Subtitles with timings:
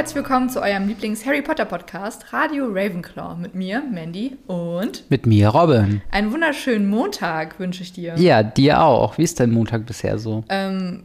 [0.00, 3.36] herzlich willkommen zu eurem Lieblings-Harry Potter-Podcast, Radio Ravenclaw.
[3.36, 6.00] Mit mir, Mandy, und Mit mir, Robin.
[6.10, 8.14] einen wunderschönen Montag wünsche ich dir.
[8.16, 9.18] Ja, dir auch.
[9.18, 10.42] Wie ist dein Montag bisher so?
[10.48, 11.02] Ähm,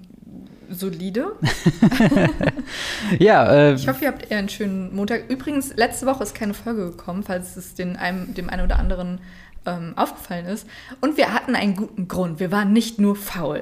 [0.70, 1.34] solide.
[3.20, 5.30] Ja, äh, Ich hoffe, ihr habt einen schönen Montag.
[5.30, 9.20] Übrigens, letzte Woche ist keine Folge gekommen, falls es den einem, dem einen oder anderen
[9.66, 10.66] ähm, aufgefallen ist.
[11.02, 12.40] Und wir hatten einen guten Grund.
[12.40, 13.62] Wir waren nicht nur faul.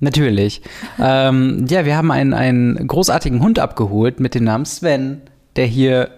[0.00, 0.62] Natürlich.
[0.98, 5.22] ähm, ja, wir haben einen, einen großartigen Hund abgeholt mit dem Namen Sven,
[5.56, 6.10] der hier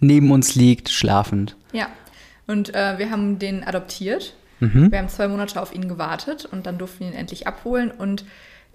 [0.00, 1.56] neben uns liegt, schlafend.
[1.72, 1.86] Ja.
[2.46, 4.34] Und äh, wir haben den adoptiert.
[4.60, 4.90] Mhm.
[4.92, 7.90] Wir haben zwei Monate auf ihn gewartet und dann durften wir ihn endlich abholen.
[7.90, 8.24] Und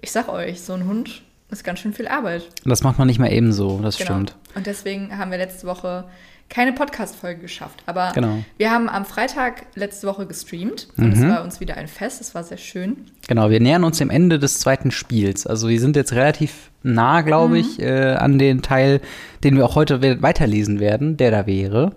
[0.01, 1.21] ich sag euch, so ein Hund
[1.51, 2.49] ist ganz schön viel Arbeit.
[2.65, 4.11] Das macht man nicht mal ebenso, das Genau.
[4.11, 4.35] stimmt.
[4.55, 6.05] Und deswegen haben wir letzte Woche
[6.49, 7.83] keine Podcast-Folge geschafft.
[7.85, 8.39] Aber Genau.
[8.57, 10.87] wir haben am Freitag letzte Woche gestreamt.
[10.97, 11.29] Und es Mhm.
[11.29, 12.21] war uns wieder ein Fest.
[12.21, 13.05] Es war sehr schön.
[13.27, 15.45] Genau, wir nähern uns dem Ende des zweiten Spiels.
[15.45, 17.59] Also wir sind jetzt relativ nah, glaube Mhm.
[17.61, 18.99] ich, äh, an den Teil,
[19.43, 21.95] den wir auch heute we- weiterlesen werden, der da wäre.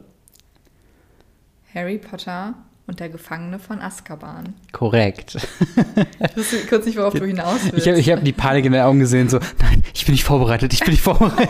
[1.75, 2.55] Harry Potter
[2.87, 4.55] und der Gefangene von Azkaban.
[4.73, 5.37] Korrekt.
[5.37, 7.87] Ich wusste kurz nicht, worauf du hinaus willst.
[7.87, 10.75] Ich habe hab die Panik in den Augen gesehen, so, nein, ich bin nicht vorbereitet,
[10.75, 11.49] ich bin nicht vorbereitet.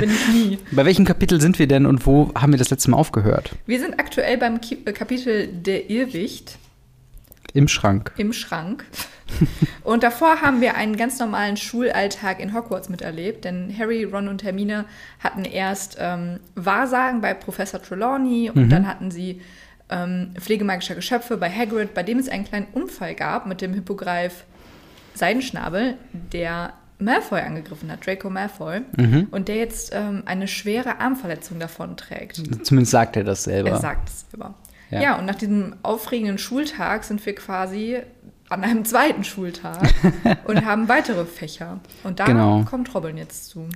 [0.00, 0.58] Bin ich nie.
[0.72, 3.52] Bei welchem Kapitel sind wir denn und wo haben wir das letzte Mal aufgehört?
[3.66, 6.58] Wir sind aktuell beim äh, Kapitel Der Irrwicht
[7.54, 8.12] Im Schrank.
[8.16, 8.84] im Schrank.
[9.82, 14.44] Und davor haben wir einen ganz normalen Schulalltag in Hogwarts miterlebt, denn Harry, Ron und
[14.44, 14.84] Hermine
[15.18, 19.40] hatten erst ähm, Wahrsagen bei Professor Trelawney und dann hatten sie
[19.90, 24.44] ähm, Pflegemagischer Geschöpfe bei Hagrid, bei dem es einen kleinen Unfall gab mit dem Hippogreif
[25.14, 28.80] Seidenschnabel, der Malfoy angegriffen hat, Draco Malfoy,
[29.30, 32.42] und der jetzt ähm, eine schwere Armverletzung davon trägt.
[32.64, 33.70] Zumindest sagt er das selber.
[33.70, 34.54] Er sagt es selber.
[34.90, 35.00] Ja.
[35.02, 35.18] Ja.
[35.18, 37.98] und nach diesem aufregenden Schultag sind wir quasi
[38.48, 39.92] an einem zweiten Schultag
[40.46, 41.80] und haben weitere Fächer.
[42.04, 42.62] Und da Genau.
[42.64, 43.66] kommt Robin jetzt zu.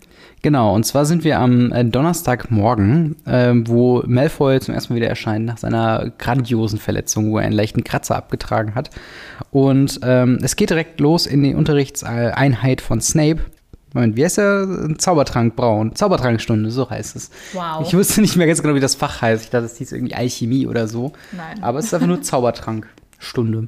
[0.42, 5.08] Genau, und zwar sind wir am äh, Donnerstagmorgen, ähm, wo Malfoy zum ersten Mal wieder
[5.08, 8.90] erscheint nach seiner grandiosen Verletzung, wo er einen leichten Kratzer abgetragen hat.
[9.50, 13.40] Und ähm, es geht direkt los in die Unterrichtseinheit von Snape.
[13.92, 14.94] Moment, wie heißt er?
[14.98, 15.96] Zaubertrank braun.
[15.96, 17.30] Zaubertrankstunde, so heißt es.
[17.54, 17.84] Wow.
[17.84, 19.42] Ich wusste nicht mehr ganz genau, wie das Fach heißt.
[19.42, 21.12] Ich dachte, es hieß irgendwie Alchemie oder so.
[21.32, 21.60] Nein.
[21.60, 23.66] Aber es ist einfach nur Zaubertrankstunde.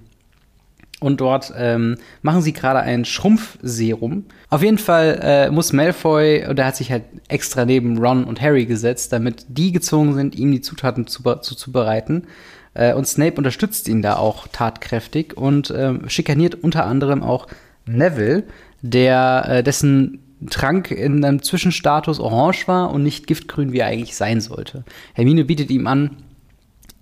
[1.02, 4.24] Und dort ähm, machen sie gerade ein Schrumpfserum.
[4.50, 8.40] Auf jeden Fall äh, muss Malfoy, und er hat sich halt extra neben Ron und
[8.40, 12.26] Harry gesetzt, damit die gezwungen sind, ihm die Zutaten zu, zuzubereiten.
[12.74, 17.48] Äh, und Snape unterstützt ihn da auch tatkräftig und ähm, schikaniert unter anderem auch
[17.86, 18.44] Neville,
[18.82, 20.20] der äh, dessen
[20.50, 24.84] Trank in einem Zwischenstatus orange war und nicht giftgrün, wie er eigentlich sein sollte.
[25.14, 26.16] Hermine bietet ihm an,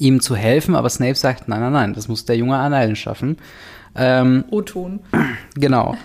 [0.00, 3.36] ihm zu helfen, aber Snape sagt, nein, nein, nein, das muss der Junge alleine schaffen.
[3.94, 5.00] Ähm, O-Ton.
[5.54, 5.96] genau.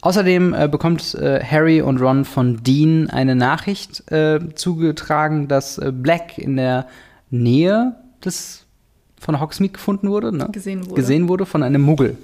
[0.00, 5.92] Außerdem äh, bekommt äh, Harry und Ron von Dean eine Nachricht äh, zugetragen, dass äh,
[5.92, 6.86] Black in der
[7.30, 8.66] Nähe des
[9.18, 10.48] von Hogsmeade gefunden wurde, ne?
[10.52, 10.94] Gesehen wurde.
[10.94, 12.18] gesehen wurde von einem Muggel.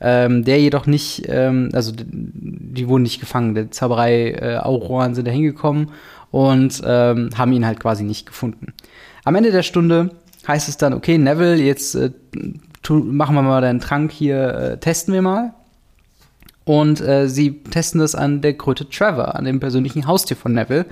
[0.00, 3.54] Ähm, der jedoch nicht, ähm, also die wurden nicht gefangen.
[3.54, 5.92] Der Zauberei äh, Auroren sind da hingekommen
[6.30, 8.72] und ähm, haben ihn halt quasi nicht gefunden.
[9.24, 10.10] Am Ende der Stunde
[10.48, 12.10] heißt es dann, okay, Neville, jetzt äh,
[12.82, 15.54] tu, machen wir mal deinen Trank hier, äh, testen wir mal.
[16.64, 20.86] Und äh, sie testen das an der Kröte Trevor, an dem persönlichen Haustier von Neville,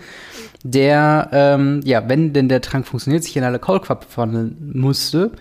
[0.65, 5.33] der, ähm, ja, wenn denn der Trank funktioniert, sich in eine Kaulquappe verwandeln musste.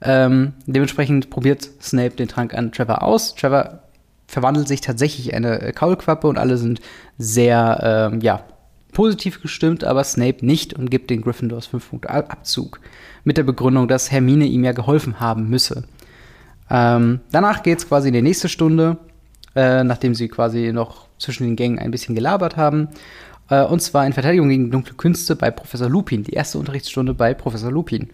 [0.00, 3.34] Ähm, dementsprechend probiert Snape den Trank an Trevor aus.
[3.34, 3.80] Trevor
[4.26, 6.80] verwandelt sich tatsächlich in eine äh, Kaulquappe und alle sind
[7.18, 8.44] sehr, ähm, ja,
[8.92, 12.80] positiv gestimmt, aber Snape nicht und gibt den Gryffindors 5 Punkte Ab- Abzug.
[13.24, 15.84] Mit der Begründung, dass Hermine ihm ja geholfen haben müsse.
[16.70, 18.96] Ähm, danach geht es quasi in die nächste Stunde,
[19.54, 22.88] äh, nachdem sie quasi noch zwischen den Gängen ein bisschen gelabert haben.
[23.50, 27.34] Äh, und zwar in Verteidigung gegen dunkle Künste bei Professor Lupin, die erste Unterrichtsstunde bei
[27.34, 28.08] Professor Lupin.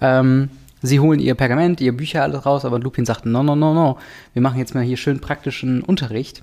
[0.00, 0.50] Ähm,
[0.82, 3.98] sie holen ihr Pergament, ihr Bücher alles raus, aber Lupin sagt, no, no, no, no,
[4.32, 6.42] wir machen jetzt mal hier schön praktischen Unterricht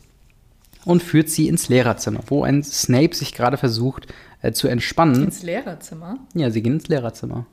[0.85, 4.07] und führt sie ins Lehrerzimmer, wo ein Snape sich gerade versucht
[4.41, 5.25] äh, zu entspannen.
[5.25, 6.17] Ins Lehrerzimmer.
[6.33, 7.45] Ja, sie gehen ins Lehrerzimmer.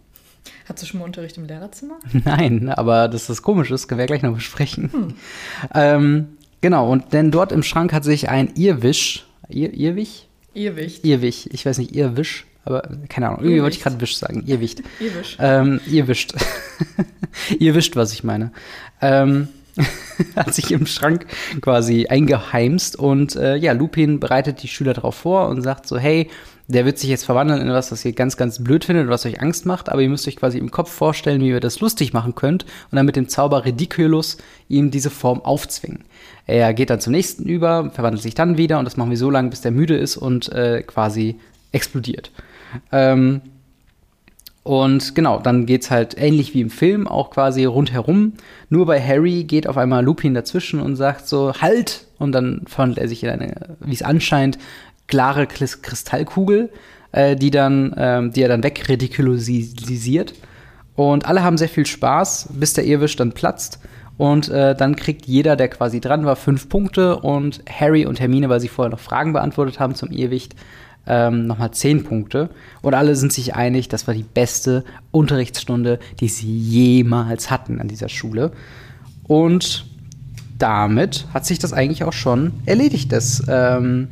[0.69, 1.97] Hast du schon mal Unterricht im Lehrerzimmer?
[2.25, 5.15] Nein, aber dass das komisch ist, können wir gleich noch besprechen.
[5.75, 6.29] Ähm,
[6.61, 10.27] genau, und denn dort im Schrank hat sich ein Irrwisch, Ir Irrwich?
[10.55, 11.05] Irrwicht.
[11.05, 14.83] Irrwich, ich weiß nicht, Irrwisch, aber keine Ahnung, irgendwie wollte ich gerade Wisch sagen, Irrwicht.
[15.01, 15.37] Irrwisch.
[15.41, 16.35] Ähm, ihr wischt.
[17.59, 18.53] ihr wischt, was ich meine.
[19.01, 19.49] Ähm,
[20.37, 21.27] hat sich im Schrank
[21.61, 26.31] quasi eingeheimst und äh, ja, Lupin bereitet die Schüler darauf vor und sagt so, hey,
[26.67, 29.27] der wird sich jetzt verwandeln in was, was ihr ganz, ganz blöd findet und was
[29.27, 32.13] euch Angst macht, aber ihr müsst euch quasi im Kopf vorstellen, wie ihr das lustig
[32.13, 34.39] machen könnt und dann mit dem Zauber Ridiculus
[34.69, 36.05] ihm diese Form aufzwingen.
[36.47, 39.31] Er geht dann zum nächsten über, verwandelt sich dann wieder und das machen wir so
[39.31, 41.39] lange, bis der müde ist und äh, quasi
[41.73, 42.31] explodiert.
[42.93, 43.43] Ähm,
[44.65, 48.33] und genau, dann geht's halt ähnlich wie im Film auch quasi rundherum.
[48.71, 52.07] Nur bei Harry geht auf einmal Lupin dazwischen und sagt so, halt!
[52.19, 54.57] Und dann verwandelt er sich in eine, wie es anscheint,
[55.07, 56.71] klare Kristallkugel,
[57.13, 60.33] äh, die, dann, ähm, die er dann wegridikulisiert.
[60.97, 63.81] Und alle haben sehr viel Spaß, bis der Irrwisch dann platzt.
[64.17, 67.17] Und äh, dann kriegt jeder, der quasi dran war, fünf Punkte.
[67.17, 70.55] Und Harry und Hermine, weil sie vorher noch Fragen beantwortet haben zum Irrwicht,
[71.07, 72.51] ähm, nochmal zehn Punkte.
[72.83, 77.89] Und alle sind sich einig, das war die beste Unterrichtsstunde, die sie jemals hatten an
[77.89, 78.53] dieser Schule.
[79.27, 79.87] Und
[80.59, 84.09] damit hat sich das eigentlich auch schon erledigt, das, ähm,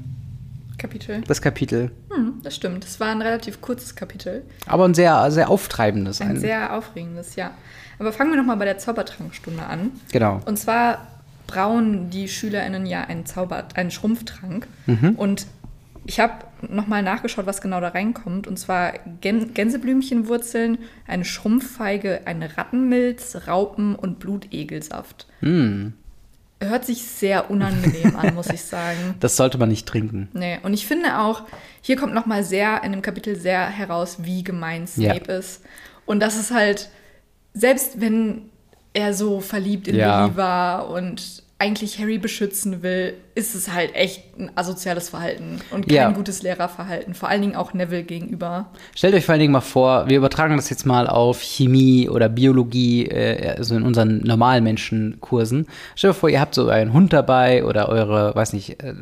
[0.78, 1.22] Kapitel.
[1.26, 1.90] das Kapitel.
[2.12, 2.84] Hm, das stimmt.
[2.84, 4.42] Das war ein relativ kurzes Kapitel.
[4.66, 6.20] Aber ein sehr, sehr auftreibendes.
[6.20, 7.52] Ein sehr aufregendes, ja.
[7.98, 9.92] Aber fangen wir nochmal bei der Zaubertrankstunde an.
[10.10, 10.40] Genau.
[10.44, 11.06] Und zwar
[11.46, 14.66] brauen die SchülerInnen ja einen Zauber, einen Schrumpftrank.
[14.86, 15.10] Mhm.
[15.16, 15.46] Und
[16.04, 18.46] ich habe nochmal nachgeschaut, was genau da reinkommt.
[18.46, 25.26] Und zwar Gän Gänseblümchenwurzeln, eine Schrumpffeige, eine Rattenmilz, Raupen und Blutegelsaft.
[25.40, 25.92] Hm.
[26.60, 29.14] Hört sich sehr unangenehm an, muss ich sagen.
[29.20, 30.28] Das sollte man nicht trinken.
[30.32, 31.42] Nee, und ich finde auch,
[31.80, 35.38] hier kommt nochmal sehr in dem Kapitel sehr heraus, wie gemein Snape Ja.
[35.38, 35.62] ist.
[36.06, 36.88] Und das ist halt,
[37.54, 38.42] selbst wenn
[38.92, 40.24] er so verliebt in Ja.
[40.26, 45.86] Lily war und eigentlich Harry beschützen will, ist es halt echt ein asoziales Verhalten und
[45.86, 46.10] kein Ja.
[46.10, 47.14] gutes Lehrerverhalten.
[47.14, 48.66] Vor allen Dingen auch Neville gegenüber.
[48.96, 52.28] Stellt euch vor allen Dingen mal vor, wir übertragen das jetzt mal auf Chemie oder
[52.28, 55.68] Biologie, äh, also in unseren normalen Menschenkursen.
[55.94, 58.94] Stellt euch vor, ihr habt so einen Hund dabei oder eure, weiß nicht, äh,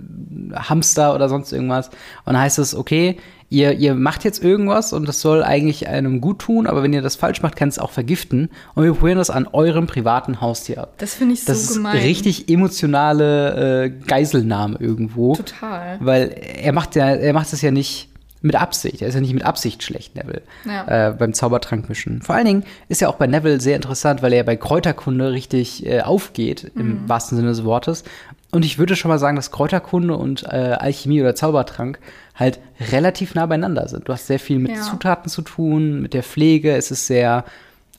[0.54, 1.88] Hamster oder sonst irgendwas.
[1.88, 3.16] Und dann heißt es, okay,
[3.50, 7.02] ihr, ihr macht jetzt irgendwas und das soll eigentlich einem gut tun, aber wenn ihr
[7.02, 8.48] das falsch macht, kann es auch vergiften.
[8.74, 10.94] Und wir probieren das an eurem privaten Haustier ab.
[10.98, 11.96] Das finde ich Das so ist gemein.
[11.98, 15.34] richtig emotionale äh, Geiselnahme irgendwo.
[15.34, 15.98] Total.
[16.00, 18.09] Weil er macht ja, er macht es ja nicht
[18.42, 19.02] mit Absicht.
[19.02, 20.42] Er ist ja nicht mit Absicht schlecht, Neville.
[20.64, 21.08] Ja.
[21.08, 22.22] Äh, beim Zaubertrank mischen.
[22.22, 25.84] Vor allen Dingen ist ja auch bei Neville sehr interessant, weil er bei Kräuterkunde richtig
[25.86, 28.02] äh, aufgeht, im wahrsten Sinne des Wortes.
[28.50, 31.98] Und ich würde schon mal sagen, dass Kräuterkunde und äh, Alchemie oder Zaubertrank
[32.34, 32.58] halt
[32.90, 34.08] relativ nah beieinander sind.
[34.08, 34.80] Du hast sehr viel mit Ja.
[34.82, 36.72] Zutaten zu tun, mit der Pflege.
[36.74, 37.44] Es ist sehr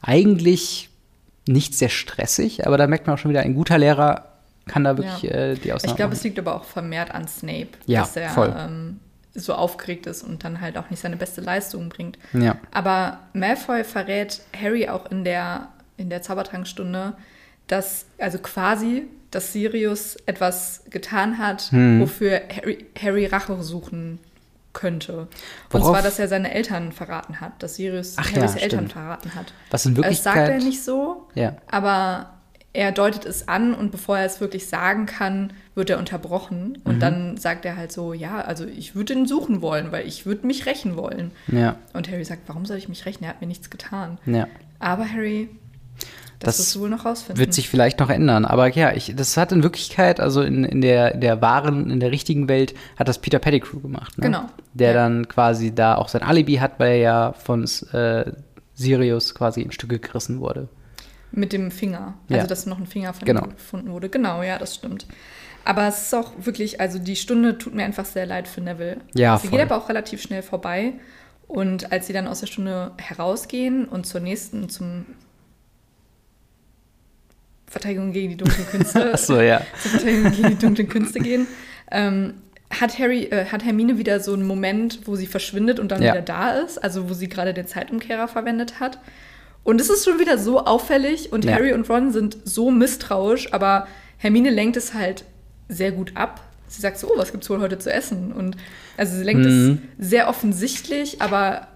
[0.01, 0.89] eigentlich
[1.47, 4.25] nicht sehr stressig, aber da merkt man auch schon wieder, ein guter Lehrer
[4.67, 5.31] kann da wirklich Ja.
[5.31, 8.29] äh, die Ausnahme Ich glaube, es liegt aber auch vermehrt an Snape, Ja, dass er
[8.29, 8.53] voll.
[8.57, 8.99] ähm,
[9.33, 12.17] so aufgeregt ist und dann halt auch nicht seine beste Leistung bringt.
[12.33, 12.57] Ja.
[12.71, 17.13] Aber Malfoy verrät Harry auch in der, in der Zaubertrankstunde,
[17.67, 22.01] dass, also quasi, dass Sirius etwas getan hat, Hm.
[22.01, 24.19] wofür Harry, Harry Rache suchen
[24.73, 25.13] könnte.
[25.21, 25.29] Und
[25.81, 28.91] Worauf- zwar, dass er seine Eltern verraten hat, dass Sirius Ach ja, Harrys Eltern stimmt.
[28.93, 29.53] verraten hat.
[29.69, 30.63] Was in Das sagt er Wirklichkeit.
[30.67, 31.55] nicht so, Ja.
[31.69, 32.33] aber
[32.73, 36.77] er deutet es an und bevor er es wirklich sagen kann, wird er unterbrochen.
[36.85, 36.99] Und Mhm.
[36.99, 40.47] dann sagt er halt so, ja, also ich würde ihn suchen wollen, weil ich würde
[40.47, 41.31] mich rächen wollen.
[41.47, 41.75] Ja.
[41.93, 43.23] Und Harry sagt, warum soll ich mich rächen?
[43.25, 44.19] Er hat mir nichts getan.
[44.25, 44.47] Ja.
[44.79, 45.49] Aber Harry,
[46.39, 47.39] das, Das wirst du wohl noch rausfinden.
[47.39, 48.45] Wird sich vielleicht noch ändern.
[48.45, 52.11] Aber ja, ich, das hat in Wirklichkeit, also in, in, der, der wahren, in der
[52.11, 54.17] richtigen Welt, hat das Peter Pettigrew gemacht.
[54.17, 54.23] Ne?
[54.25, 54.45] Genau.
[54.73, 54.93] Der Ja.
[54.93, 58.31] dann quasi da auch sein Alibi hat, weil er ja von äh,
[58.73, 60.69] Sirius quasi in Stücke gerissen wurde.
[61.31, 62.15] Mit dem Finger.
[62.29, 62.47] Also, Ja.
[62.47, 63.43] dass noch ein Finger von Genau.
[63.45, 64.09] ihm gefunden wurde.
[64.09, 65.05] Genau, ja, das stimmt.
[65.63, 68.97] Aber es ist auch wirklich, also die Stunde tut mir einfach sehr leid für Neville.
[69.13, 69.59] Ja, Sie voll.
[69.59, 70.93] geht aber auch relativ schnell vorbei.
[71.47, 75.05] Und als sie dann aus der Stunde herausgehen und zur nächsten, zum
[77.67, 79.61] Verteidigung gegen die dunklen Künste, Achso, ja.
[79.81, 81.47] zur Verteidigung gegen die dunklen Künste gehen,
[81.89, 82.33] ähm,
[82.69, 86.13] hat Harry, äh, hat Hermine wieder so einen Moment, wo sie verschwindet und dann Ja.
[86.13, 88.99] wieder da ist, also wo sie gerade den Zeitumkehrer verwendet hat.
[89.63, 91.53] Und es ist schon wieder so auffällig und Ja.
[91.53, 93.87] Harry und Ron sind so misstrauisch, aber
[94.17, 95.23] Hermine lenkt es halt
[95.69, 96.41] sehr gut ab.
[96.67, 98.31] Sie sagt so, oh, was gibt's wohl heute zu essen?
[98.31, 98.55] Und
[98.97, 99.81] also sie lenkt Mhm.
[99.99, 101.67] es sehr offensichtlich, aber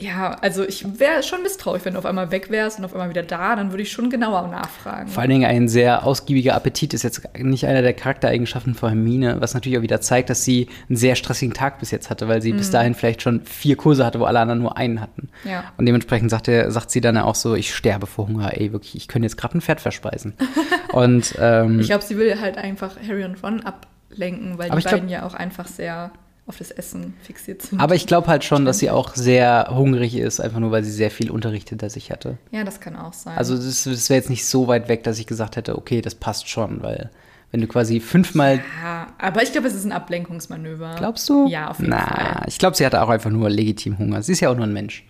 [0.00, 3.10] ja, also ich wäre schon misstrauisch, wenn du auf einmal weg wärst und auf einmal
[3.10, 5.08] wieder da, dann würde ich schon genauer nachfragen.
[5.08, 9.40] Vor allen Dingen ein sehr ausgiebiger Appetit ist jetzt nicht einer der Charaktereigenschaften von Hermine,
[9.40, 12.40] was natürlich auch wieder zeigt, dass sie einen sehr stressigen Tag bis jetzt hatte, weil
[12.40, 15.28] sie bis dahin vielleicht schon vier Kurse hatte, wo alle anderen nur einen hatten.
[15.44, 15.64] Ja.
[15.76, 18.96] Und dementsprechend sagt, er, sagt sie dann auch so, ich sterbe vor Hunger, ey, wirklich,
[18.96, 20.34] ich könnte jetzt gerade ein Pferd verspeisen.
[20.92, 24.84] und ähm, Ich glaube, sie will halt einfach Harry und Ron ablenken, weil die ich
[24.84, 26.10] glaub- beiden ja auch einfach sehr
[26.50, 27.80] auf das Essen fixiert sind.
[27.80, 30.90] Aber ich glaube halt schon, dass sie auch sehr hungrig ist, einfach nur weil sie
[30.90, 32.36] sehr viel Unterricht hinter sich hatte.
[32.50, 33.38] Ja, das kann auch sein.
[33.38, 36.14] Also das, das wäre jetzt nicht so weit weg, dass ich gesagt hätte, okay, das
[36.14, 37.10] passt schon, weil
[37.52, 38.60] wenn du quasi fünfmal.
[38.82, 40.96] Ja, aber ich glaube, es ist ein Ablenkungsmanöver.
[40.98, 41.46] Glaubst du?
[41.48, 42.44] Ja, auf jeden Na, Fall.
[42.46, 44.22] ich glaube, sie hatte auch einfach nur legitim Hunger.
[44.22, 45.04] Sie ist ja auch nur ein Mensch.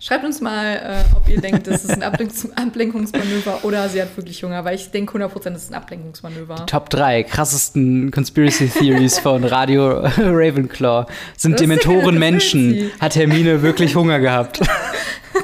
[0.00, 4.14] Schreibt uns mal, äh, ob ihr denkt, das ist ein Ablenk- Ablenkungsmanöver oder sie hat
[4.16, 6.66] wirklich Hunger, weil ich denke 100% das ist ein Ablenkungsmanöver.
[6.66, 11.06] Top 3 krassesten Conspiracy Theories von Radio Ravenclaw.
[11.36, 12.90] Sind Dementoren Menschen?
[13.00, 14.60] Hat Hermine wirklich Hunger gehabt?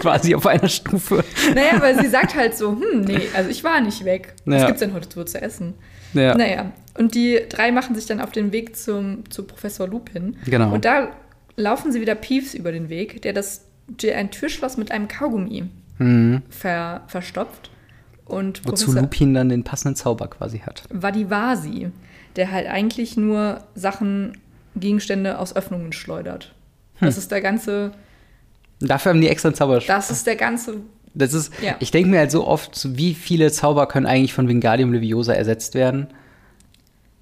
[0.00, 1.24] quasi auf einer Stufe.
[1.54, 4.34] Naja, weil sie sagt halt so, hm, nee, also ich war nicht weg.
[4.44, 4.66] Was Ja.
[4.66, 5.74] gibt's denn heute so zu essen?
[6.14, 6.34] Ja.
[6.36, 10.36] Naja, und die drei machen sich dann auf den Weg zum, zu Professor Lupin.
[10.46, 10.72] Genau.
[10.72, 11.08] Und da
[11.56, 13.62] laufen sie wieder Peeves über den Weg, der das
[14.02, 15.64] der ein Türschloss mit einem Kaugummi
[15.98, 16.42] Mhm.
[16.48, 17.70] ver, verstopft.
[18.24, 20.84] Und Wozu Professor Lupin dann den passenden Zauber quasi hat.
[20.90, 21.90] Vadivasi,
[22.36, 24.38] der halt eigentlich nur Sachen,
[24.76, 26.54] Gegenstände aus Öffnungen schleudert.
[27.00, 27.06] Hm.
[27.06, 27.90] Das ist der ganze,
[28.78, 29.96] Dafür haben die extra einen Zauberstab.
[29.96, 30.76] das ist der ganze,
[31.12, 31.74] Das ist, Ja.
[31.80, 35.74] ich denke mir halt so oft, wie viele Zauber können eigentlich von Wingardium Leviosa ersetzt
[35.74, 36.06] werden?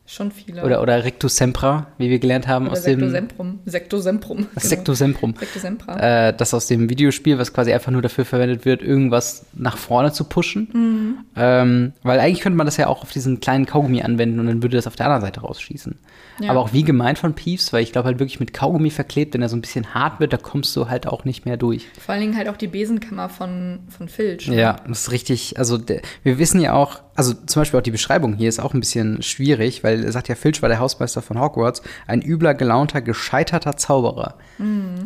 [0.08, 0.64] Schon viele.
[0.64, 3.58] Oder, oder Rectus Sempra, wie wir gelernt haben Oder aus dem Sektosemprum.
[3.66, 4.38] Sektosemprum.
[4.38, 4.60] genau.
[4.60, 5.96] Sectus Semprum.
[5.98, 10.12] Äh, das aus dem Videospiel, was quasi einfach nur dafür verwendet wird, irgendwas nach vorne
[10.12, 10.68] zu pushen.
[10.72, 11.18] Mhm.
[11.36, 14.62] Ähm, weil eigentlich könnte man das ja auch auf diesen kleinen Kaugummi anwenden und dann
[14.62, 15.98] würde das auf der anderen Seite rausschießen.
[16.40, 16.50] Ja.
[16.50, 19.42] Aber auch wie gemein von Peeves, weil ich glaube halt wirklich mit Kaugummi verklebt, wenn
[19.42, 21.86] er so ein bisschen hart wird, da kommst du halt auch nicht mehr durch.
[22.00, 24.48] Vor allen Dingen halt auch die Besenkammer von, von Filch.
[24.48, 24.56] ne?
[24.58, 25.58] Ja, das ist richtig.
[25.58, 28.72] Also der, wir wissen ja auch, also zum Beispiel auch die Beschreibung hier ist auch
[28.74, 32.54] ein bisschen schwierig, weil er sagt ja, Filch war der Hausmeister von Hogwarts, ein übler,
[32.54, 34.36] gelaunter, gescheiterter Zauberer.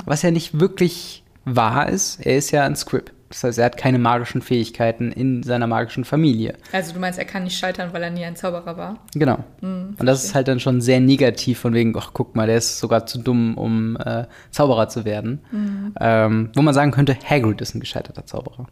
[0.05, 2.25] Was ja nicht wirklich wahr ist.
[2.25, 3.13] Er ist ja ein Script.
[3.31, 6.55] Das heißt, er hat keine magischen Fähigkeiten in seiner magischen Familie.
[6.71, 8.99] Also du meinst, er kann nicht scheitern, weil er nie ein Zauberer war?
[9.15, 9.43] Genau.
[9.61, 12.59] Hm, Und das ist halt dann schon sehr negativ, von wegen, ach guck mal, der
[12.59, 15.41] ist sogar zu dumm, um äh, Zauberer zu werden.
[15.51, 15.95] Hm.
[15.99, 18.67] Ähm, wo man sagen könnte, Hagrid ist ein gescheiterter Zauberer.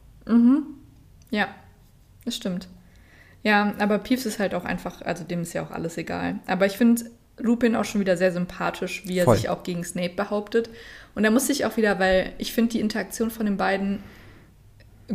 [1.30, 1.46] Ja,
[2.26, 2.68] das stimmt.
[3.42, 6.40] Ja, aber Peeves ist halt auch einfach, also dem ist ja auch alles egal.
[6.46, 7.04] Aber ich finde
[7.38, 9.36] Lupin auch schon wieder sehr sympathisch, wie er Voll.
[9.36, 10.68] sich auch gegen Snape behauptet.
[11.14, 14.00] Und da muss ich auch wieder, weil ich finde die Interaktion von den beiden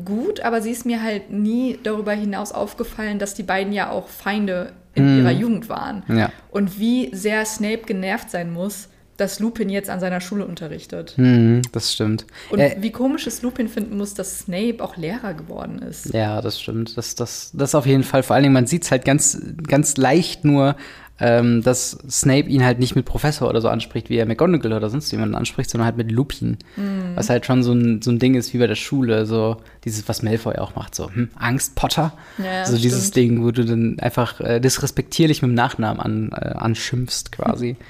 [0.03, 4.07] gut, aber sie ist mir halt nie darüber hinaus aufgefallen, dass die beiden ja auch
[4.07, 6.03] Feinde in ihrer Jugend waren.
[6.07, 6.31] Ja.
[6.51, 11.13] Und wie sehr Snape genervt sein muss, dass Lupin jetzt an seiner Schule unterrichtet.
[11.17, 12.25] Mhm, das stimmt.
[12.49, 16.13] Und Äh, wie komisch es Lupin finden muss, dass Snape auch Lehrer geworden ist.
[16.13, 16.97] Ja, das stimmt.
[16.97, 18.23] Das, das, das auf jeden Fall.
[18.23, 20.75] Vor allen Dingen, man sieht es halt ganz, ganz leicht nur,
[21.17, 24.89] ähm, dass Snape ihn halt nicht mit Professor oder so anspricht, wie er McGonagall oder
[24.89, 26.57] sonst jemanden anspricht, sondern halt mit Lupin.
[26.75, 27.15] Mhm.
[27.15, 29.25] Was halt schon so ein, so ein Ding ist wie bei der Schule.
[29.25, 29.55] So
[29.85, 30.93] dieses, was Malfoy auch macht.
[30.93, 32.11] So, hm, Angst, Potter.
[32.37, 33.15] Ja, so dieses stimmt.
[33.15, 37.77] Ding, wo du dann einfach äh, disrespektierlich mit dem Nachnamen an, äh, anschimpfst quasi.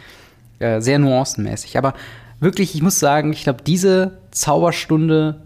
[0.59, 1.77] äh, sehr nuancenmäßig.
[1.77, 1.93] Aber
[2.39, 5.41] wirklich, ich muss sagen, ich glaube, diese Zauberstunde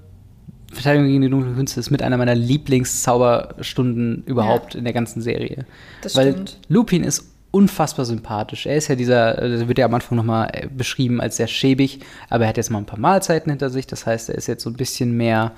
[0.72, 5.66] Verteidigung gegen die dunklen Künste ist mit einer meiner Lieblingszauberstunden überhaupt in der ganzen Serie.
[6.01, 6.58] Das Weil stimmt.
[6.68, 8.66] Lupin ist unfassbar sympathisch.
[8.68, 12.01] Er ist ja dieser, äh, wird ja am Anfang nochmal äh, beschrieben als sehr schäbig,
[12.30, 13.88] aber er hat jetzt mal ein paar Mahlzeiten hinter sich.
[13.88, 15.54] Das heißt, er ist jetzt so ein bisschen mehr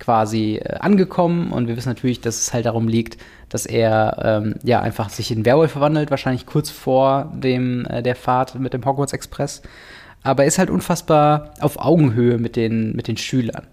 [0.00, 4.54] quasi äh, angekommen und wir wissen natürlich, dass es halt darum liegt, dass er ähm,
[4.64, 8.84] ja einfach sich in Werwolf verwandelt, wahrscheinlich kurz vor dem äh, der Fahrt mit dem
[8.84, 9.62] Hogwarts Express.
[10.22, 13.66] Aber er ist halt unfassbar auf Augenhöhe mit den, mit den Schülern.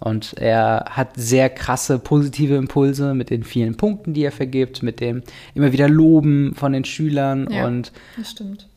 [0.00, 5.00] Und er hat sehr krasse positive Impulse mit den vielen Punkten, die er vergibt, mit
[5.00, 5.22] dem
[5.54, 7.66] immer wieder Loben von den Schülern Ja.
[7.66, 7.90] und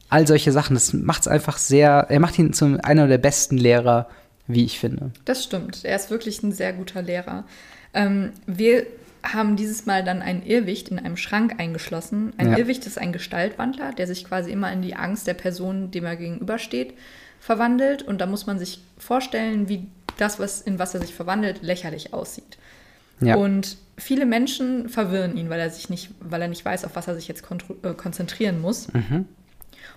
[0.10, 0.74] all solche Sachen.
[0.74, 4.08] Das macht es einfach sehr, er macht ihn zu einer der besten Lehrer,
[4.54, 5.12] wie ich finde.
[5.26, 5.84] Das stimmt.
[5.84, 7.46] Er ist wirklich ein sehr guter Lehrer.
[7.94, 8.86] Ähm, wir
[9.24, 12.34] haben dieses Mal dann einen Irrwicht in einem Schrank eingeschlossen.
[12.38, 12.58] Ein Ja.
[12.58, 16.16] Irrwicht ist ein Gestaltwandler, der sich quasi immer in die Angst der Person, dem er
[16.16, 16.96] gegenübersteht,
[17.40, 18.02] verwandelt.
[18.02, 22.14] Und da muss man sich vorstellen, wie das, was, in was er sich verwandelt, lächerlich
[22.14, 22.58] aussieht.
[23.20, 23.36] Ja.
[23.36, 27.08] Und viele Menschen verwirren ihn, weil er sich nicht, weil er nicht weiß, auf was
[27.08, 27.44] er sich jetzt
[27.84, 28.88] äh, konzentrieren muss.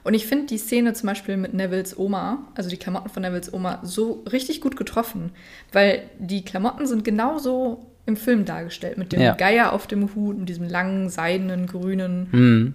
[0.03, 3.53] Und ich finde die Szene zum Beispiel mit Nevilles Oma, also die Klamotten von Nevilles
[3.53, 5.31] Oma, so richtig gut getroffen,
[5.73, 9.35] weil die Klamotten sind genauso im Film dargestellt, mit dem Ja.
[9.35, 12.75] Geier auf dem Hut, mit diesem langen, seidenen, grünen, Hm.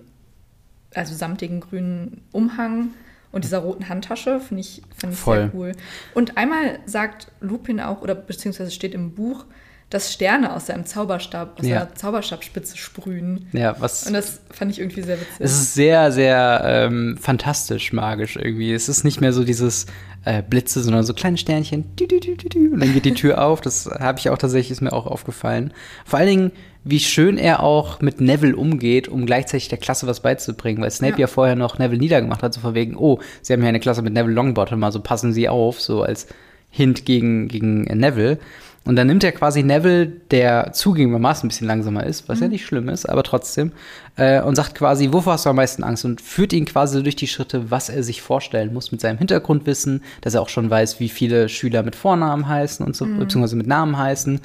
[0.95, 2.89] also samtigen grünen Umhang
[3.31, 5.37] und dieser roten Handtasche, finde ich, find ich Voll.
[5.37, 5.71] sehr cool.
[6.15, 9.45] Und einmal sagt Lupin auch, oder beziehungsweise steht im Buch,
[9.89, 11.79] dass Sterne aus seinem Zauberstab, aus Ja.
[11.79, 13.47] seiner Zauberstabspitze sprühen.
[13.53, 14.05] Ja, was.
[14.05, 15.35] Und das fand ich irgendwie sehr witzig.
[15.39, 18.71] Es ist sehr, sehr ähm, fantastisch magisch irgendwie.
[18.73, 19.87] Es ist nicht mehr so dieses
[20.25, 21.85] äh, Blitze, sondern so kleine Sternchen.
[21.99, 23.61] Und dann geht die Tür auf.
[23.61, 25.73] Das habe ich auch tatsächlich, ist mir auch aufgefallen.
[26.05, 26.51] Vor allen Dingen,
[26.83, 31.13] wie schön er auch mit Neville umgeht, um gleichzeitig der Klasse was beizubringen, weil Snape
[31.13, 31.27] ja, Ja.
[31.27, 34.13] vorher noch Neville niedergemacht hat, so von wegen, oh, sie haben hier eine Klasse mit
[34.13, 36.27] Neville Longbottom, also passen sie auf, so als
[36.69, 38.37] Hint gegen, gegen Neville.
[38.85, 42.65] Und dann nimmt er quasi Neville, der zugegebenermaßen ein bisschen langsamer ist, was ja nicht
[42.65, 43.71] schlimm ist, aber trotzdem,
[44.15, 46.05] äh, und sagt quasi, wovor hast du am meisten Angst?
[46.05, 50.01] Und führt ihn quasi durch die Schritte, was er sich vorstellen muss mit seinem Hintergrundwissen,
[50.21, 53.67] dass er auch schon weiß, wie viele Schüler mit Vornamen heißen und so, beziehungsweise mit
[53.67, 54.39] Namen heißen.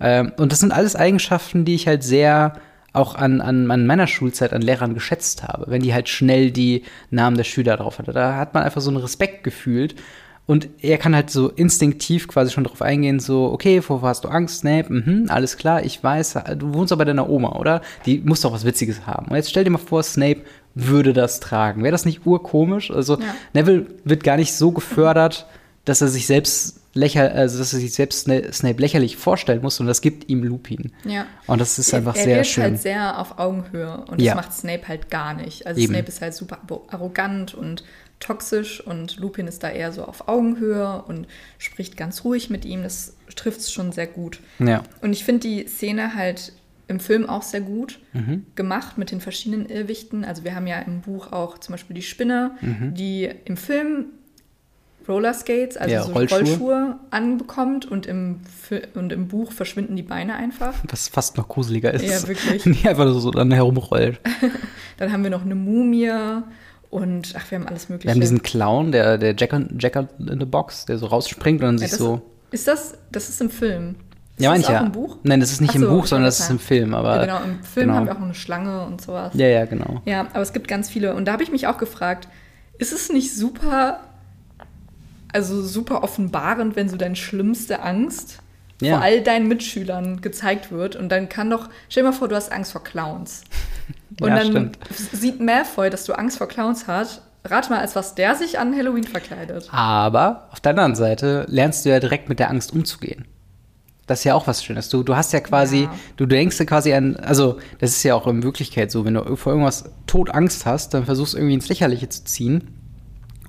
[0.00, 2.54] Ähm, und das sind alles Eigenschaften, die ich halt sehr
[2.94, 6.84] auch an, an, an meiner Schulzeit an Lehrern geschätzt habe, wenn die halt schnell die
[7.10, 8.12] Namen der Schüler drauf hatte.
[8.12, 9.96] Da hat man einfach so einen Respekt gefühlt.
[10.46, 14.28] Und er kann halt so instinktiv quasi schon drauf eingehen, so, okay, wovor hast du
[14.28, 14.92] Angst, Snape?
[14.92, 17.80] Mhm, alles klar, ich weiß, du wohnst aber bei deiner Oma, oder?
[18.04, 19.28] Die muss doch was Witziges haben.
[19.28, 20.42] Und jetzt stell dir mal vor, Snape
[20.74, 21.82] würde das tragen.
[21.82, 22.90] Wäre das nicht urkomisch?
[22.90, 23.34] Also, Ja.
[23.54, 25.46] Neville wird gar nicht so gefördert,
[25.86, 29.80] dass er sich selbst lächer, also dass er sich selbst Sna- Snape lächerlich vorstellen muss
[29.80, 30.92] und das gibt ihm Lupin.
[31.04, 31.26] Ja.
[31.46, 32.62] Und das ist Er- einfach er sehr wirkt schön.
[32.64, 34.34] halt sehr auf Augenhöhe und Ja.
[34.34, 35.66] das macht Snape halt gar nicht.
[35.66, 35.92] Also Eben.
[35.94, 36.58] Snape ist halt super
[36.90, 37.82] arrogant und
[38.20, 41.26] toxisch und Lupin ist da eher so auf Augenhöhe und
[41.58, 42.82] spricht ganz ruhig mit ihm.
[42.82, 44.40] Das trifft es schon sehr gut.
[44.58, 44.82] ja.
[45.02, 46.52] Und ich finde die Szene halt
[46.86, 48.44] im Film auch sehr gut Mhm.
[48.56, 50.24] gemacht mit den verschiedenen Irrwichten.
[50.24, 52.94] Also wir haben ja im Buch auch zum Beispiel die Spinne, Mhm.
[52.94, 54.06] die im Film
[55.06, 56.38] Rollerskates, also Ja, so Rollschuhe.
[56.38, 56.98] Rollschuhe.
[57.10, 58.40] anbekommt und im,
[58.94, 60.74] und im Buch verschwinden die Beine einfach.
[60.88, 62.04] Was fast noch gruseliger ist.
[62.06, 62.62] Ja, wirklich.
[62.82, 64.18] Die einfach so dann herumrollt.
[64.96, 66.10] Dann haben wir noch eine Mumie
[66.94, 68.06] und ach, wir haben alles Mögliche.
[68.06, 71.66] Wir haben diesen Clown, der, der Jack, Jack in the Box, der so rausspringt und
[71.66, 72.22] dann ja, sich so.
[72.52, 73.96] Ist das, das ist im Film?
[74.36, 74.80] Ist Ja, das ich auch ja.
[74.82, 75.16] im Buch?
[75.24, 76.94] Nein, das ist nicht Ach im so, Buch, sondern das ist im Film.
[76.94, 77.98] Aber, ja, genau, im Film genau.
[77.98, 79.32] haben wir auch eine Schlange und sowas.
[79.34, 80.02] Ja, ja, genau.
[80.04, 81.16] Ja, aber es gibt ganz viele.
[81.16, 82.28] Und da habe ich mich auch gefragt,
[82.78, 83.98] ist es nicht super,
[85.32, 88.38] also super offenbarend, wenn so deine schlimmste Angst
[88.80, 88.96] Ja.
[88.96, 90.96] vor all deinen Mitschülern gezeigt wird?
[90.96, 93.42] Und dann kann doch, stell dir mal vor, du hast Angst vor Clowns.
[94.20, 94.78] Und Ja, dann stimmt.
[95.12, 97.22] sieht Malfoy, dass du Angst vor Clowns hast.
[97.44, 99.68] Rate mal, als was der sich an Halloween verkleidet.
[99.70, 103.26] Aber auf der anderen Seite lernst du ja direkt mit der Angst umzugehen.
[104.06, 104.88] Das ist ja auch was Schönes.
[104.88, 105.94] Du, du hast ja quasi, Ja.
[106.16, 109.36] du denkst ja quasi an, also das ist ja auch in Wirklichkeit so, wenn du
[109.36, 112.68] vor irgendwas tot Angst hast, dann versuchst du irgendwie ins Lächerliche zu ziehen,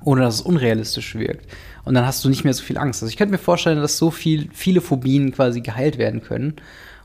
[0.03, 1.45] ohne dass es unrealistisch wirkt.
[1.85, 3.01] Und dann hast du nicht mehr so viel Angst.
[3.01, 6.55] Also ich könnte mir vorstellen, dass so viel, viele Phobien quasi geheilt werden können.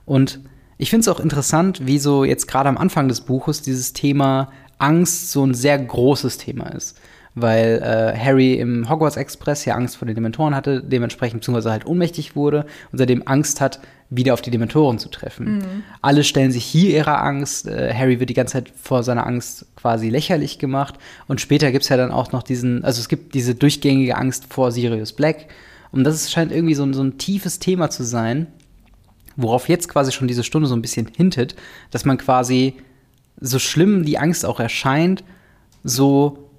[0.06, 0.40] Und
[0.78, 4.50] ich finde es auch interessant, wie so jetzt gerade am Anfang des Buches dieses Thema
[4.78, 6.98] Angst so ein sehr großes Thema ist.
[7.34, 11.86] Weil äh, Harry im Hogwarts Express ja Angst vor den Dementoren hatte, dementsprechend beziehungsweise halt
[11.86, 15.84] ohnmächtig wurde und seitdem Angst hat, wieder auf die Dementoren zu treffen.
[16.02, 17.68] Alle stellen sich hier ihrer Angst.
[17.68, 20.96] Äh, Harry wird die ganze Zeit vor seiner Angst quasi lächerlich gemacht.
[21.28, 24.52] Und später gibt es ja dann auch noch diesen, also es gibt diese durchgängige Angst
[24.52, 25.46] vor Sirius Black.
[25.92, 28.48] Und das ist, scheint irgendwie so, so ein tiefes Thema zu sein,
[29.36, 31.54] worauf jetzt quasi schon diese Stunde so ein bisschen hintet,
[31.92, 32.74] dass man quasi,
[33.40, 35.24] so schlimm die Angst auch erscheint,
[35.82, 36.49] so,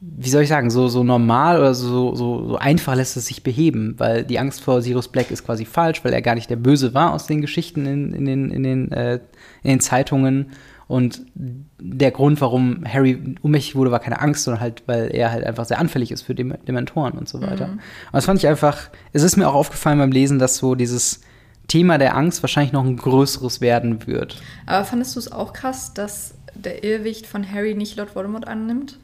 [0.00, 3.42] wie soll ich sagen, so, so normal oder so, so, so einfach lässt es sich
[3.42, 6.56] beheben, weil die Angst vor Sirius Black ist quasi falsch, weil er gar nicht der
[6.56, 9.14] Böse war aus den Geschichten in, in, den, in, den, äh,
[9.62, 10.50] in den Zeitungen.
[10.88, 15.44] Und der Grund, warum Harry ohnmächtig wurde, war keine Angst, sondern halt, weil er halt
[15.44, 17.70] einfach sehr anfällig ist für Dem Dementoren und so weiter.
[17.70, 17.80] Und
[18.12, 21.22] das fand ich einfach, es ist mir auch aufgefallen beim Lesen, dass so dieses
[21.66, 24.40] Thema der Angst wahrscheinlich noch ein größeres werden wird.
[24.66, 28.98] Aber fandest du es auch krass, dass der Irrwicht von Harry nicht Lord Voldemort annimmt?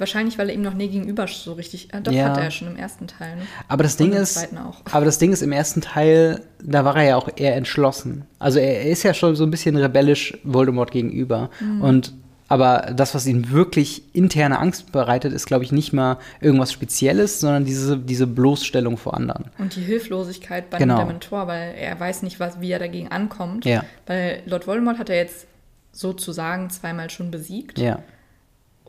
[0.00, 1.94] Wahrscheinlich, weil er ihm noch nie gegenüber so richtig.
[1.94, 2.30] Äh, doch, Ja.
[2.30, 3.36] hat er ja schon im ersten Teil.
[3.36, 3.42] Ne?
[3.68, 4.80] Aber das Und Ding ist, auch.
[4.90, 8.24] aber das Ding ist, im ersten Teil, da war er ja auch eher entschlossen.
[8.38, 11.50] Also er, er ist ja schon so ein bisschen rebellisch Voldemort gegenüber.
[11.60, 11.82] Mhm.
[11.82, 12.12] Und
[12.48, 17.38] aber das, was ihm wirklich interne Angst bereitet, ist, glaube ich, nicht mal irgendwas Spezielles,
[17.38, 19.44] sondern diese, diese Bloßstellung vor anderen.
[19.58, 20.96] Und die Hilflosigkeit bei Genau.
[20.98, 23.64] dem Dementor, weil er weiß nicht, was, wie er dagegen ankommt.
[23.66, 23.84] Ja.
[24.06, 25.46] Weil Lord Voldemort hat er jetzt
[25.92, 27.78] sozusagen zweimal schon besiegt.
[27.78, 28.00] Ja.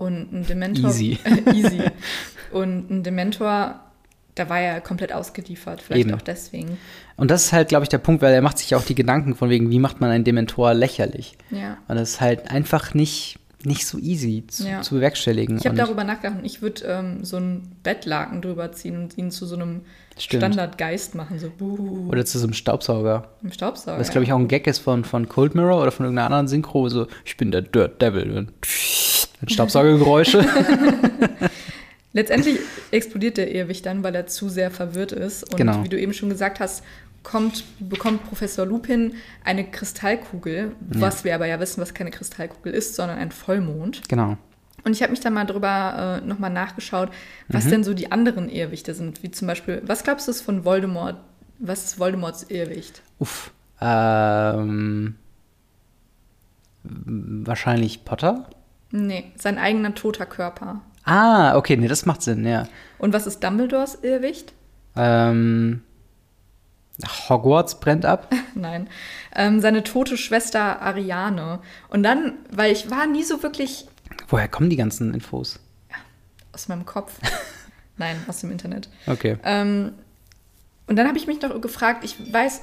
[0.01, 0.89] Und ein Dementor.
[0.89, 1.19] Easy.
[1.53, 1.81] easy.
[2.51, 3.79] Und ein Dementor,
[4.33, 5.79] da war er komplett ausgeliefert.
[5.81, 6.15] Vielleicht Eben.
[6.17, 6.77] auch deswegen.
[7.17, 9.35] Und das ist halt, glaube ich, der Punkt, weil er macht sich auch die Gedanken
[9.35, 11.37] von wegen, wie macht man einen Dementor lächerlich.
[11.51, 11.77] Ja.
[11.87, 14.81] Und das ist halt einfach nicht, nicht so easy zu, Ja.
[14.81, 15.57] zu bewerkstelligen.
[15.57, 19.29] Ich habe darüber nachgedacht und ich würde ähm, so einen Bettlaken drüber ziehen und ihn
[19.29, 19.81] zu so einem
[20.17, 20.41] Stimmt.
[20.41, 21.37] Standardgeist machen.
[21.37, 23.29] So, buh, Oder zu so einem Staubsauger.
[23.43, 23.99] im Staubsauger.
[23.99, 26.47] Was, glaube ich, auch ein Gag ist von, von Cold Mirror oder von irgendeiner anderen
[26.47, 28.31] Synchro, so, ich bin der Dirt Devil.
[28.31, 28.65] Und mit
[29.47, 30.45] Staubsaugergeräusche.
[32.13, 32.59] Letztendlich
[32.91, 35.43] explodiert der Irrwicht dann, weil er zu sehr verwirrt ist.
[35.43, 35.83] Und Genau.
[35.83, 36.83] wie du eben schon gesagt hast,
[37.23, 39.13] kommt, bekommt Professor Lupin
[39.45, 44.01] eine Kristallkugel, was wir aber ja wissen, was keine Kristallkugel ist, sondern ein Vollmond.
[44.09, 44.37] genau.
[44.83, 47.09] Und ich habe mich da mal drüber äh, nochmal nachgeschaut,
[47.47, 47.69] was Mhm.
[47.69, 49.21] denn so die anderen Irrwichte sind.
[49.21, 51.17] Wie zum Beispiel, was glaubst du von Voldemort?
[51.59, 53.03] Was ist Voldemorts Irrwicht?
[53.19, 53.51] Uff.
[53.79, 55.15] Ähm,
[56.83, 58.49] Wahrscheinlich Potter?
[58.91, 60.81] Nee, sein eigener toter Körper.
[61.03, 62.67] Ah, okay, nee, das macht Sinn, ja.
[62.99, 64.53] Und was ist Dumbledores Irrwicht?
[64.95, 65.81] Ähm,
[67.29, 68.31] Hogwarts brennt ab.
[68.55, 68.87] Nein.
[69.35, 71.59] Ähm, seine tote Schwester Ariane.
[71.89, 73.87] Und dann, weil ich war nie so wirklich
[74.27, 75.59] Woher kommen die ganzen Infos?
[76.53, 77.13] aus meinem Kopf.
[77.97, 78.89] Nein, aus dem Internet.
[79.07, 79.37] Okay.
[79.43, 79.93] Ähm,
[80.87, 82.61] und dann habe ich mich noch gefragt, ich weiß,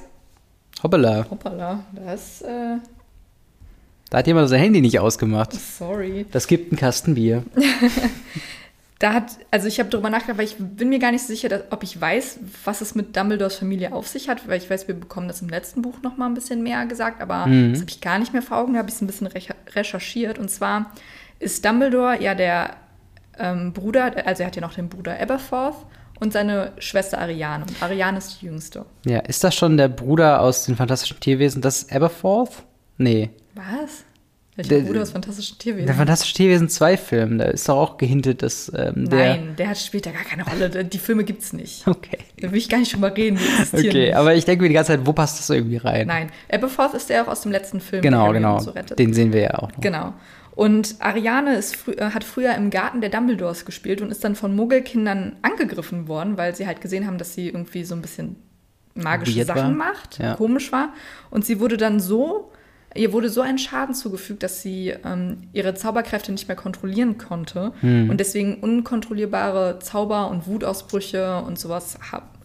[0.83, 1.25] Hoppala.
[1.29, 2.77] hoppala, das, äh,
[4.09, 5.53] Da hat jemand sein Handy nicht ausgemacht.
[5.53, 6.25] sorry.
[6.31, 7.43] Das gibt einen Kasten Bier.
[9.01, 11.61] Da hat, also ich habe darüber nachgedacht, weil ich bin mir gar nicht sicher, dass,
[11.69, 14.93] ob ich weiß, was es mit Dumbledores Familie auf sich hat, weil ich weiß, wir
[14.99, 17.71] bekommen das im letzten Buch noch mal ein bisschen mehr gesagt, aber Mhm.
[17.71, 19.55] das habe ich gar nicht mehr vor Augen, da habe ich es ein bisschen recher-
[19.73, 20.37] recherchiert.
[20.37, 20.91] Und zwar
[21.39, 22.71] ist Dumbledore ja der
[23.37, 25.77] ähm, Bruder, also er hat ja noch den Bruder Aberforth
[26.19, 27.63] und seine Schwester Ariane.
[27.69, 28.85] Und Ariane ist die jüngste.
[29.05, 31.61] Ja, ist das schon der Bruder aus den Fantastischen Tierwesen?
[31.61, 32.63] Das ist Aberforth?
[32.97, 33.29] Nee.
[33.59, 34.03] Was?
[34.55, 35.85] Welcher Der- Bruder aus Fantastischen Tierwesen?
[35.85, 39.37] Der Fantastische Tierwesen 2 Film, da ist doch auch gehintet, dass ähm, der.
[39.37, 40.83] Nein, der hat später gar keine Rolle.
[40.85, 41.85] Die Filme gibt es nicht.
[41.87, 42.17] Okay.
[42.41, 43.37] Da will ich gar nicht drüber reden,
[43.73, 44.15] Okay, nicht.
[44.15, 46.07] aber ich denke mir die ganze Zeit, wo passt das irgendwie rein?
[46.07, 48.59] Nein, Aberforth ist der auch aus dem letzten Film, Genau, genau.
[48.59, 48.97] so rettet.
[48.99, 49.79] Den sehen wir ja auch noch.
[49.81, 50.13] Genau.
[50.55, 54.53] Und Ariane frü äh, hat früher im Garten der Dumbledores gespielt und ist dann von
[54.55, 58.35] Muggelkindern angegriffen worden, weil sie halt gesehen haben, dass sie irgendwie so ein bisschen
[58.93, 59.87] magische Weird Sachen war.
[59.87, 60.35] macht, Ja.
[60.35, 60.89] komisch war.
[61.29, 62.51] Und sie wurde dann so,
[62.95, 67.71] ihr wurde so ein Schaden zugefügt, dass sie ähm, ihre Zauberkräfte nicht mehr kontrollieren konnte
[67.81, 68.09] Hm.
[68.09, 71.97] und deswegen unkontrollierbare Zauber und Wutausbrüche und sowas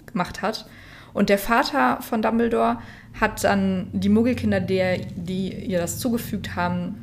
[0.07, 0.67] gemacht hat.
[1.13, 2.79] Und der Vater von Dumbledore
[3.21, 6.97] hat dann die Muggelkinder, der, die ihr das zugefügt haben,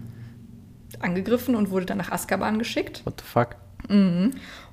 [0.99, 3.01] angegriffen und wurde dann nach Azkaban geschickt.
[3.05, 3.55] What the fuck?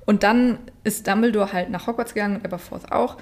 [0.05, 3.17] Und dann ist Dumbledore halt nach Hogwarts gegangen und Aberforth auch.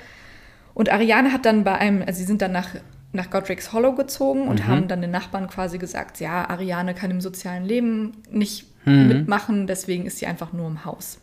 [0.73, 2.69] Und Ariane hat dann bei einem, also sie sind dann nach,
[3.13, 7.21] nach Godric's Hollow gezogen und haben dann den Nachbarn quasi gesagt, ja, Ariane kann im
[7.21, 11.19] sozialen Leben nicht mitmachen, deswegen ist sie einfach nur im Haus.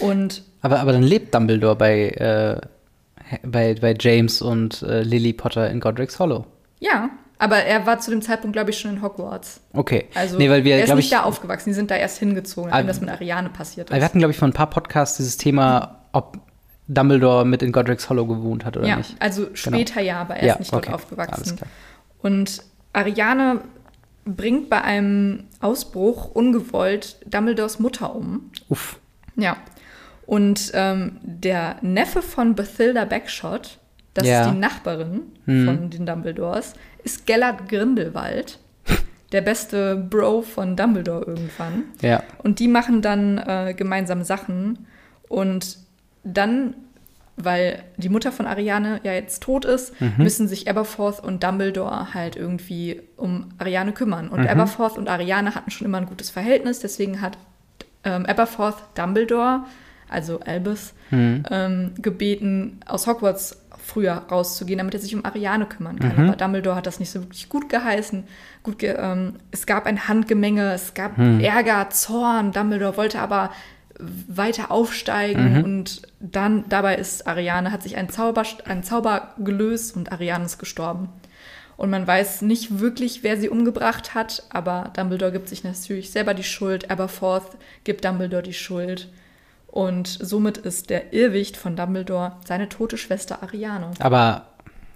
[0.00, 2.60] Und Aber, aber dann lebt Dumbledore bei, äh,
[3.46, 6.46] bei, bei James und äh, Lily Potter in Godric's Hollow.
[6.80, 9.60] ja, aber er war zu dem Zeitpunkt, glaube ich, schon in Hogwarts.
[9.72, 10.06] Okay.
[10.16, 12.70] Also nee, weil wir, er ist nicht ich, da aufgewachsen, die sind da erst hingezogen,
[12.70, 14.02] nachdem Ah, das mit Ariane passiert wir ist.
[14.02, 16.38] hatten, glaube ich, vor ein paar Podcasts dieses Thema, ob
[16.88, 19.14] Dumbledore mit in Godric's Hollow gewohnt hat oder ja, nicht.
[19.20, 20.92] also später ja, aber er Ja, ist nicht dort okay.
[20.92, 21.58] Alles aufgewachsen.
[22.20, 23.60] Und Ariane
[24.24, 28.50] bringt bei einem Ausbruch ungewollt Dumbledores Mutter um.
[28.68, 28.98] Uff.
[29.36, 29.56] Ja.
[30.26, 33.78] Und ähm, der Neffe von Bathilda Backshot,
[34.14, 34.42] das Ja.
[34.46, 35.64] ist die Nachbarin Mhm.
[35.64, 36.74] von den Dumbledores,
[37.04, 38.58] ist Gellert Grindelwald,
[39.32, 41.84] der beste Bro von Dumbledore irgendwann.
[42.02, 42.22] Ja.
[42.42, 44.86] Und die machen dann äh, gemeinsam Sachen.
[45.28, 45.78] Und
[46.24, 46.74] dann,
[47.36, 52.36] weil die Mutter von Ariane ja jetzt tot ist, müssen sich Aberforth und Dumbledore halt
[52.36, 54.28] irgendwie um Ariane kümmern.
[54.28, 57.38] Und Aberforth und Ariane hatten schon immer ein gutes Verhältnis, deswegen hat
[58.04, 59.64] ähm, Aberforth Dumbledore,
[60.08, 60.94] also Albus,
[61.50, 66.10] ähm, gebeten, aus Hogwarts früher rauszugehen, damit er sich um Ariane kümmern kann.
[66.28, 68.24] Aber Dumbledore hat das nicht so wirklich gut geheißen.
[68.62, 72.52] Gut ge ähm, es gab ein Handgemenge, es gab Ärger, Zorn.
[72.52, 73.50] Dumbledore wollte aber
[73.98, 80.12] weiter aufsteigen und dann dabei ist Ariane, hat sich ein Zauber, ein Zauber gelöst und
[80.12, 81.08] Ariane ist gestorben.
[81.76, 86.34] Und man weiß nicht wirklich, wer sie umgebracht hat, aber Dumbledore gibt sich natürlich selber
[86.34, 89.08] die Schuld, Aberforth gibt Dumbledore die Schuld.
[89.68, 93.90] Und somit ist der Irrwicht von Dumbledore seine tote Schwester Ariane.
[94.00, 94.46] Aber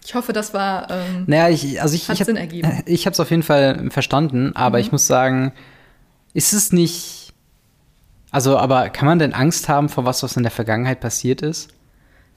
[0.04, 0.90] Ich hoffe, das war.
[0.90, 2.82] Ähm, Naja, ich, also ich, Hat ich habe Sinn ergeben.
[2.86, 4.82] ich es auf jeden Fall verstanden, aber Mhm.
[4.84, 5.52] ich muss sagen,
[6.34, 7.21] ist es nicht,
[8.32, 11.68] also, aber kann man denn Angst haben vor was, was in der Vergangenheit passiert ist?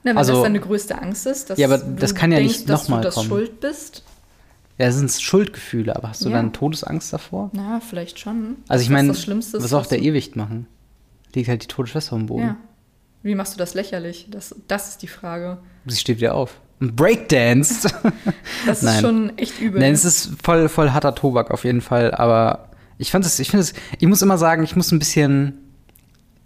[0.04, 2.38] ne, wenn also- das deine größte Angst ist, dass Ja, aber du das kann ja
[2.38, 3.28] denkst, nicht dass noch du mal das kommen.
[3.28, 4.04] schuld bist.
[4.78, 6.36] Ja, das sind Schuldgefühle, aber hast du Ja.
[6.36, 7.50] dann Todesangst davor?
[7.54, 8.56] Na, vielleicht schon.
[8.68, 10.66] Also ich meine, was soll auch der du- Ewigt machen?
[11.34, 12.42] Liegt halt die tote Schwester am Boden.
[12.42, 12.56] Ja.
[13.22, 14.28] Wie machst du das lächerlich?
[14.30, 15.58] Das, das ist die Frage.
[15.86, 16.60] Sie steht wieder auf.
[16.78, 17.92] Und Breakdanced.
[18.66, 19.00] Das ist Nein.
[19.00, 19.80] schon echt übel.
[19.80, 23.48] Nein, es ist voll, voll harter Tobak auf jeden Fall, aber ich fand es, ich
[23.50, 25.58] finde es, ich muss immer sagen, ich muss ein bisschen,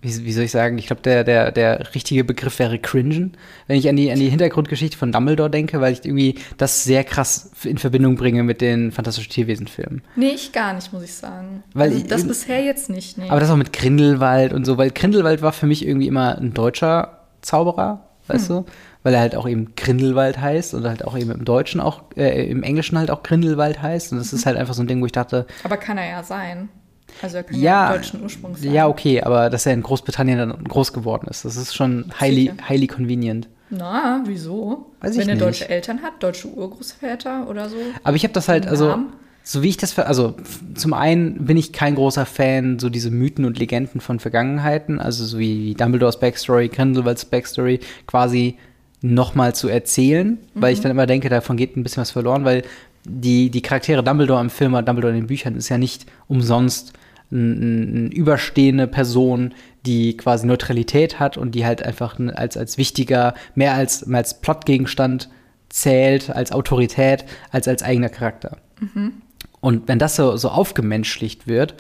[0.03, 3.37] wie, wie soll ich sagen, ich glaube, der, der, der richtige Begriff wäre cringen,
[3.67, 7.05] wenn ich an die, an die Hintergrundgeschichte von Dumbledore denke, weil ich irgendwie das sehr
[7.05, 10.03] krass in Verbindung bringe mit den Fantastischen Tierwesen-Filmen.
[10.17, 11.63] nee, ich gar nicht, muss ich sagen.
[11.75, 13.19] Weil also ich- das bisher jetzt nicht.
[13.19, 13.29] Nee.
[13.29, 16.55] Aber das auch mit Grindelwald und so, weil Grindelwald war für mich irgendwie immer ein
[16.55, 18.57] deutscher Zauberer, weißt Hm.
[18.57, 18.65] du?
[19.03, 22.51] Weil er halt auch eben Grindelwald heißt und halt auch eben im Deutschen auch, äh,
[22.51, 24.13] im Englischen halt auch Grindelwald heißt.
[24.13, 24.39] Und das Mhm.
[24.39, 26.69] ist halt einfach so ein Ding, wo ich dachte, Aber kann er ja sein.
[27.23, 28.73] Also er kann Ja, ja, deutschen Ursprungs sein.
[28.73, 32.43] ja, okay, aber dass er in Großbritannien dann groß geworden ist, das ist schon highly,
[32.43, 32.69] Sicher.
[32.69, 33.49] highly convenient.
[33.71, 34.87] Na, wieso?
[35.01, 35.45] Weiß Wenn er nicht.
[35.47, 37.77] deutsche Eltern hat, deutsche Urgroßväter oder so.
[38.03, 38.99] Aber ich habe das halt, also
[39.45, 40.35] so wie ich das, also
[40.75, 45.25] zum einen bin ich kein großer Fan, so diese Mythen und Legenden von Vergangenheiten, also
[45.25, 48.57] so wie Dumbledores Backstory, Grindelwalds Backstory quasi
[49.03, 52.65] nochmal zu erzählen, weil ich dann immer denke, davon geht ein bisschen was verloren, weil
[53.11, 56.93] die, die Charaktere Dumbledore im Film und Dumbledore in den Büchern ist ja nicht umsonst
[57.33, 59.55] eine überstehende Person,
[59.87, 64.41] die quasi Neutralität hat und die halt einfach als, als wichtiger, mehr als, mehr als
[64.41, 65.29] Plotgegenstand
[65.69, 68.59] zählt, als Autorität, als als eigener Charakter.
[69.61, 71.77] Und wenn das so, so aufgemenschlicht wird,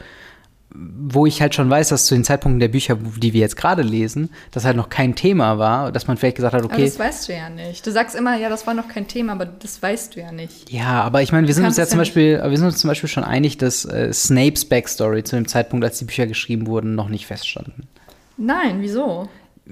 [0.72, 3.82] wo ich halt schon weiß, dass zu den Zeitpunkten der Bücher, die wir jetzt gerade
[3.82, 6.98] lesen, das halt noch kein Thema war, dass man vielleicht gesagt hat, Aber okay, das
[6.98, 7.84] weißt du ja nicht.
[7.86, 10.70] Du sagst immer, ja, das war noch kein Thema, aber das weißt du ja nicht.
[10.70, 13.08] ja, aber ich meine, wir sind uns ja zum Beispiel, wir sind uns zum Beispiel
[13.08, 17.08] schon einig, dass äh, Snapes Backstory zu dem Zeitpunkt, als die Bücher geschrieben wurden, noch
[17.08, 17.88] nicht feststanden.
[18.36, 19.28] Nein, wieso?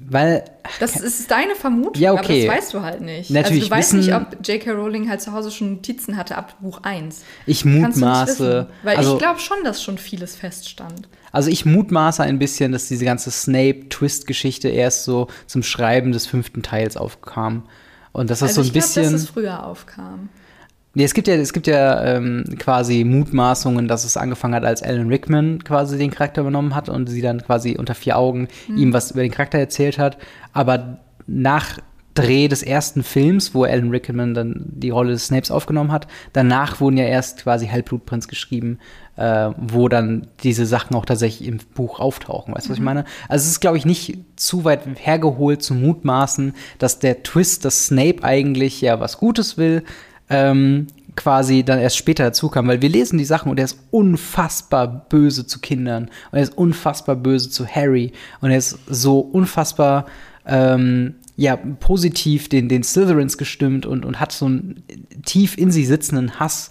[0.07, 0.45] Weil,
[0.81, 2.47] Das ist deine Vermutung, Ja, aber okay.
[2.47, 3.31] das weißt du halt nicht.
[3.31, 4.71] Natürlich also du weißt wissen- nicht, ob J.K.
[4.73, 7.23] Rowling halt zu Hause schon Notizen hatte ab Buch 1.
[7.47, 8.67] ich mutmaße, wissen.
[8.83, 11.09] Weil also, ich glaube schon, dass schon vieles feststand.
[11.33, 16.63] also ich mutmaße ein bisschen, dass diese ganze Snape-Twist-Geschichte erst so zum Schreiben des fünften
[16.63, 17.65] Teils aufkam.
[18.13, 19.13] Und dass das also so ein ich glaube, bisschen.
[19.13, 20.29] dass es früher aufkam.
[20.95, 24.83] Nee, es gibt ja, es gibt ja ähm, quasi Mutmaßungen, dass es angefangen hat, als
[24.83, 28.93] Alan Rickman quasi den Charakter übernommen hat und sie dann quasi unter vier Augen ihm
[28.93, 30.19] was über den Charakter erzählt hat.
[30.53, 31.79] Aber nach
[32.19, 36.81] Dreh des ersten Films, wo Alan Rickman dann die Rolle des Snapes aufgenommen hat, danach
[36.81, 38.81] wurden ja erst quasi Halbblutprinz geschrieben,
[39.15, 42.55] äh, wo dann diese Sachen auch tatsächlich im Buch auftauchen.
[42.55, 43.05] Weißt du, was ich meine?
[43.29, 47.87] Also es ist, glaube ich, nicht zu weit hergeholt zu mutmaßen, dass der Twist, dass
[47.87, 49.85] Snape eigentlich ja was Gutes will,
[50.31, 50.87] ähm,
[51.17, 55.07] quasi dann erst später dazu kam, weil wir lesen die Sachen und er ist unfassbar
[55.09, 60.07] böse zu Kindern und er ist unfassbar böse zu Harry und er ist so unfassbar
[60.47, 64.83] ähm, ja, positiv den, den Slytherins gestimmt und, und hat so einen
[65.25, 66.71] tief in sich sitzenden Hass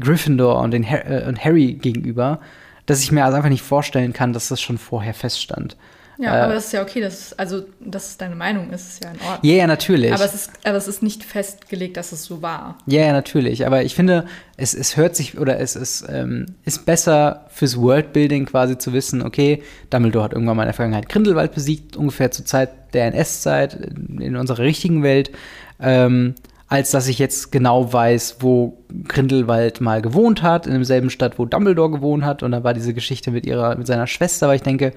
[0.00, 2.40] Gryffindor und, den, Har- äh, und Harry gegenüber,
[2.86, 5.76] dass ich mir also einfach nicht vorstellen kann, dass das schon vorher feststand.
[6.18, 9.04] Ja, Äh, aber das ist ja okay, dass, also, dass es deine Meinung ist, ist
[9.04, 9.38] ja in Ordnung.
[9.42, 10.12] Ja, ja, natürlich.
[10.12, 12.78] Aber es, ist, aber es ist nicht festgelegt, dass es so war.
[12.86, 13.66] Ja, ja, natürlich.
[13.66, 14.26] Aber ich finde,
[14.56, 19.22] es, es hört sich oder es ist, ähm, ist besser fürs Worldbuilding quasi zu wissen,
[19.22, 23.74] okay, Dumbledore hat irgendwann mal in der Vergangenheit Grindelwald besiegt, ungefähr zur Zeit der NS-Zeit
[23.74, 25.30] in in unserer richtigen Welt,
[25.80, 26.34] ähm,
[26.68, 31.44] als dass ich jetzt genau weiß, wo Grindelwald mal gewohnt hat, in demselben Stadt, wo
[31.44, 32.42] Dumbledore gewohnt hat.
[32.42, 34.92] Und da war diese Geschichte mit ihrer, mit seiner Schwester, weil ich denke,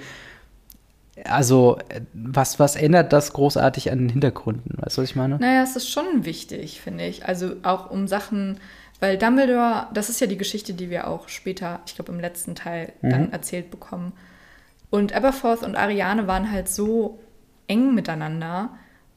[1.26, 1.78] also,
[2.14, 4.74] was, was ändert das großartig an den Hintergründen?
[4.78, 5.38] Weißt du, was ich meine?
[5.38, 7.26] Naja, es ist schon wichtig, finde ich.
[7.26, 8.60] Also auch um Sachen,
[9.00, 12.56] weil Dumbledore, das ist ja die Geschichte, die wir auch später, ich glaube im letzten
[12.56, 14.14] Teil, dann erzählt bekommen.
[14.90, 17.20] Und Aberforth und Ariane waren halt so
[17.68, 18.72] eng miteinander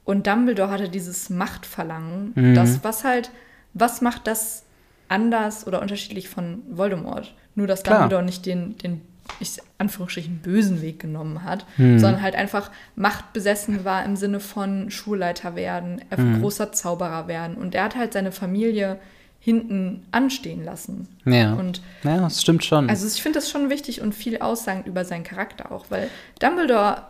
[0.04, 3.30] und Dumbledore hatte dieses Machtverlangen, das was halt,
[3.72, 4.64] was macht das
[5.08, 7.34] anders oder unterschiedlich von Voldemort?
[7.54, 8.00] Nur, dass Klar.
[8.00, 9.02] Dumbledore nicht den, den
[9.40, 15.54] ich Anführungsstrichen bösen Weg genommen hat, sondern halt einfach machtbesessen war im Sinne von Schulleiter
[15.54, 17.56] werden, er großer Zauberer werden.
[17.56, 18.98] Und er hat halt seine Familie
[19.44, 21.08] hinten anstehen lassen.
[21.24, 21.54] Ja.
[21.54, 22.88] Und ja, das stimmt schon.
[22.88, 26.08] also ich finde das schon wichtig und viel aussagend über seinen Charakter auch, weil
[26.38, 27.06] Dumbledore,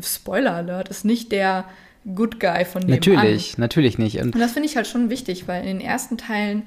[0.00, 1.66] Spoiler Alert, ist nicht der
[2.06, 3.16] Good Guy von nebenan.
[3.16, 4.18] natürlich, natürlich nicht.
[4.20, 6.62] Und Und das finde ich halt schon wichtig, weil in den ersten Teilen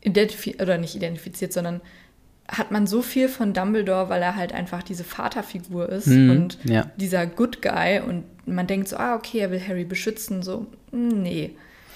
[0.00, 1.82] identifiziert, oder nicht identifiziert, sondern
[2.48, 6.58] hat man so viel von Dumbledore, weil er halt einfach diese Vaterfigur ist Mhm, und
[6.64, 6.90] ja.
[6.96, 11.08] dieser Good Guy und man denkt so, ah, okay, er will Harry beschützen, so, mm,
[11.22, 11.50] nee.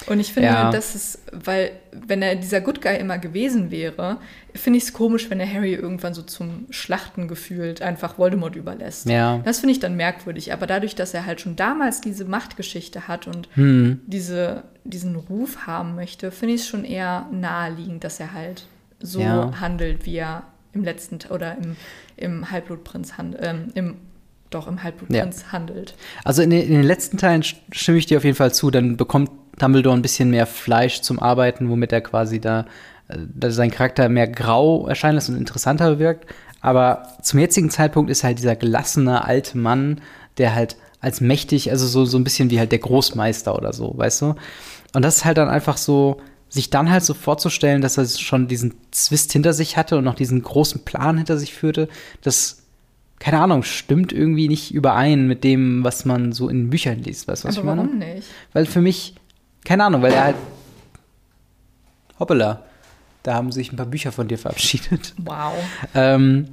[0.06, 0.70] Und ich finde, Ja.
[0.70, 4.18] das ist, weil, wenn er dieser Good Guy immer gewesen wäre,
[4.54, 9.06] finde ich es komisch, wenn er Harry irgendwann so zum Schlachten gefühlt einfach Voldemort überlässt.
[9.06, 9.38] Ja.
[9.44, 10.52] Das finde ich dann merkwürdig.
[10.52, 14.00] Aber dadurch, dass er halt schon damals diese Machtgeschichte hat und Hm.
[14.06, 18.66] diese, diesen Ruf haben möchte, finde ich es schon eher naheliegend, dass er halt
[19.00, 19.52] so Ja.
[19.60, 21.76] handelt, wie er im letzten Te- oder im,
[22.16, 23.96] im Halbblutprinz handelt, ähm, im
[24.50, 25.94] doch im Halbblutprinz handelt.
[26.24, 28.70] Also in den, in den letzten Teilen st- stimme ich dir auf jeden Fall zu.
[28.70, 32.60] Dann bekommt Dumbledore ein bisschen mehr Fleisch zum Arbeiten, womit er quasi da,
[33.08, 36.32] äh, da sein Charakter mehr grau erscheinen lässt und interessanter wirkt.
[36.62, 40.00] Aber zum jetzigen Zeitpunkt ist halt dieser gelassene alte Mann,
[40.38, 43.92] der halt als mächtig, also so, so ein bisschen wie halt der Großmeister oder so,
[43.98, 44.34] weißt du?
[44.94, 48.48] Und das ist halt dann einfach so, sich dann halt so vorzustellen, dass er schon
[48.48, 51.88] diesen Zwist hinter sich hatte und noch diesen großen Plan hinter sich führte,
[52.22, 52.62] das,
[53.18, 57.44] keine Ahnung, stimmt irgendwie nicht überein mit dem, was man so in Büchern liest, weißt
[57.44, 57.88] du, was Aber ich meine?
[57.88, 58.28] warum nicht?
[58.52, 59.14] Weil für mich,
[59.64, 60.36] keine Ahnung, weil er halt.
[62.18, 62.64] Hoppala,
[63.22, 65.14] da haben sich ein paar Bücher von dir verabschiedet.
[65.18, 65.52] Wow.
[65.94, 66.48] Ähm,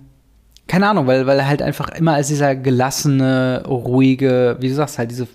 [0.68, 4.98] keine Ahnung, weil, weil er halt einfach immer als dieser gelassene, ruhige, wie du sagst,
[4.98, 5.28] halt diese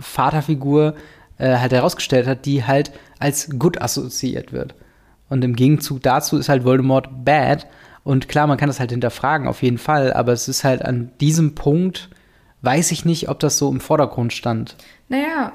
[0.00, 0.94] Vaterfigur
[1.40, 4.74] äh, halt herausgestellt hat, die halt als gut assoziiert wird.
[5.28, 7.66] Und im Gegenzug dazu ist halt Voldemort bad.
[8.02, 10.12] Und klar, man kann das halt hinterfragen, auf jeden Fall.
[10.12, 12.10] Aber es ist halt an diesem Punkt,
[12.62, 14.76] weiß ich nicht, ob das so im Vordergrund stand.
[15.08, 15.52] Naja,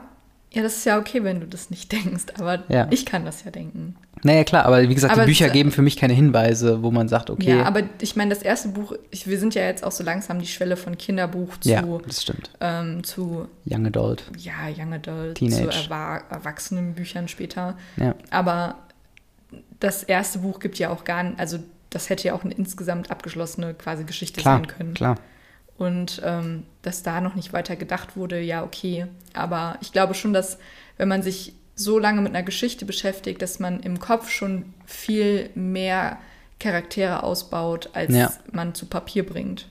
[0.56, 2.88] ja, das ist ja okay, wenn du das nicht denkst, aber Ja.
[2.90, 3.96] ich kann das ja denken.
[4.24, 7.08] Naja, klar, aber wie gesagt, Aber die Bücher geben für mich keine Hinweise, wo man
[7.08, 9.92] sagt, okay, Ja, aber ich meine, das erste Buch, ich, wir sind ja jetzt auch
[9.92, 12.50] so langsam die Schwelle von Kinderbuch zu, ja, das stimmt.
[12.60, 14.24] ähm, zu Young Adult.
[14.38, 15.70] ja, Young Adult, Teenage.
[15.70, 17.78] zu Erwa Erwachsenenbüchern später.
[17.98, 18.16] Ja.
[18.32, 18.76] Aber
[19.80, 21.60] das erste Buch gibt ja auch gar nicht, also
[21.92, 24.94] das hätte ja auch eine insgesamt abgeschlossene quasi Geschichte Klar, sein können.
[24.96, 25.18] klar.
[25.78, 29.08] Und ähm, dass da noch nicht weiter gedacht wurde, ja, okay.
[29.34, 30.58] Aber ich glaube schon, dass
[30.98, 35.50] wenn man sich so lange mit einer Geschichte beschäftigt, dass man im Kopf schon viel
[35.56, 36.18] mehr
[36.60, 38.32] Charaktere ausbaut, als Ja.
[38.54, 39.68] man zu Papier bringt.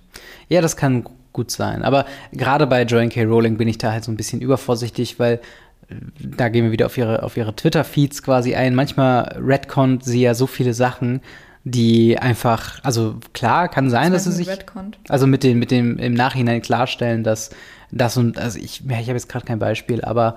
[0.50, 1.82] Ja, das kann gut sein.
[1.82, 3.24] Aber gerade bei Joanne K.
[3.24, 5.40] Rowling bin ich da halt so ein bisschen übervorsichtig, weil
[5.88, 8.74] äh, da gehen wir wieder auf ihre, auf ihre Twitter-Feeds quasi ein.
[8.74, 11.22] Manchmal retconnt sie ja so viele Sachen,
[11.64, 14.48] die einfach, also klar, kann sein, dass sie sich.
[14.48, 14.96] heißt mit Redcon?
[15.09, 17.50] Also mit dem, mit dem im Nachhinein klarstellen, dass
[17.90, 20.35] das und, also ich, ja, ich habe jetzt gerade kein Beispiel, aber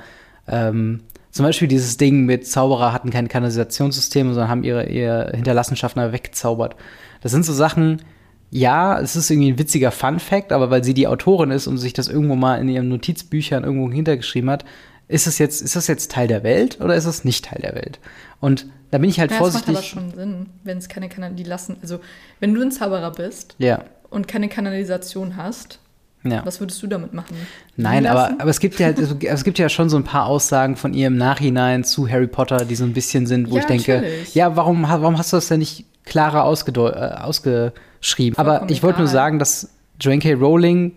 [0.48, 6.12] ähm, zum Beispiel dieses Ding mit Zauberer hatten kein Kanalisationssystem, sondern haben ihre, ihre Hinterlassenschaften
[6.14, 6.76] weggezaubert.
[7.22, 8.02] Das sind so Sachen,
[8.50, 11.92] ja, es ist irgendwie ein witziger Fun-Fact, aber weil sie die Autorin ist und sich
[11.94, 14.64] das irgendwo mal in ihren Notizbüchern irgendwo hintergeschrieben hat,
[15.08, 17.76] ist es jetzt, ist das jetzt Teil der Welt oder ist es nicht Teil der
[17.76, 18.00] Welt?
[18.40, 19.76] Und da bin ich halt Ja, das macht vorsichtig.
[19.76, 22.00] aber schon Sinn, wenn es keine Kanal, die lassen, also
[22.40, 25.80] wenn du ein Zauberer bist ja, und keine Kanalisation hast,
[26.24, 26.46] ja.
[26.46, 27.36] was würdest du damit machen?
[27.78, 30.26] Nein, aber, aber es gibt ja halt, also es gibt ja schon so ein paar
[30.26, 33.62] Aussagen von ihr im Nachhinein zu Harry Potter, die so ein bisschen sind, wo Ja,
[33.62, 34.36] ich denke, natürlich.
[34.36, 38.38] ja, warum, warum hast du das denn nicht klarer äh, ausgeschrieben?
[38.38, 40.34] aber ich wollte nur sagen, dass Joanne K.
[40.34, 40.94] Rowling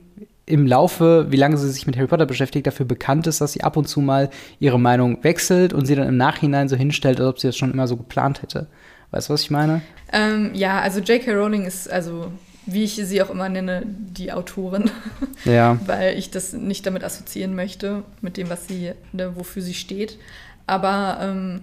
[0.46, 3.62] im Laufe, wie lange sie sich mit Harry Potter beschäftigt, dafür bekannt ist, dass sie
[3.62, 7.28] ab und zu mal ihre Meinung wechselt und sie dann im Nachhinein so hinstellt, als
[7.28, 8.66] ob sie das schon immer so geplant hätte.
[9.12, 9.82] Weißt du, was ich meine?
[10.12, 11.32] Ähm, ja, also J.K.
[11.32, 12.32] Rowling ist, also
[12.66, 14.90] wie ich sie auch immer nenne, die Autorin,
[15.44, 15.78] Ja.
[15.86, 20.18] weil ich das nicht damit assoziieren möchte, mit dem, was sie, ne, wofür sie steht.
[20.66, 21.62] Aber ähm,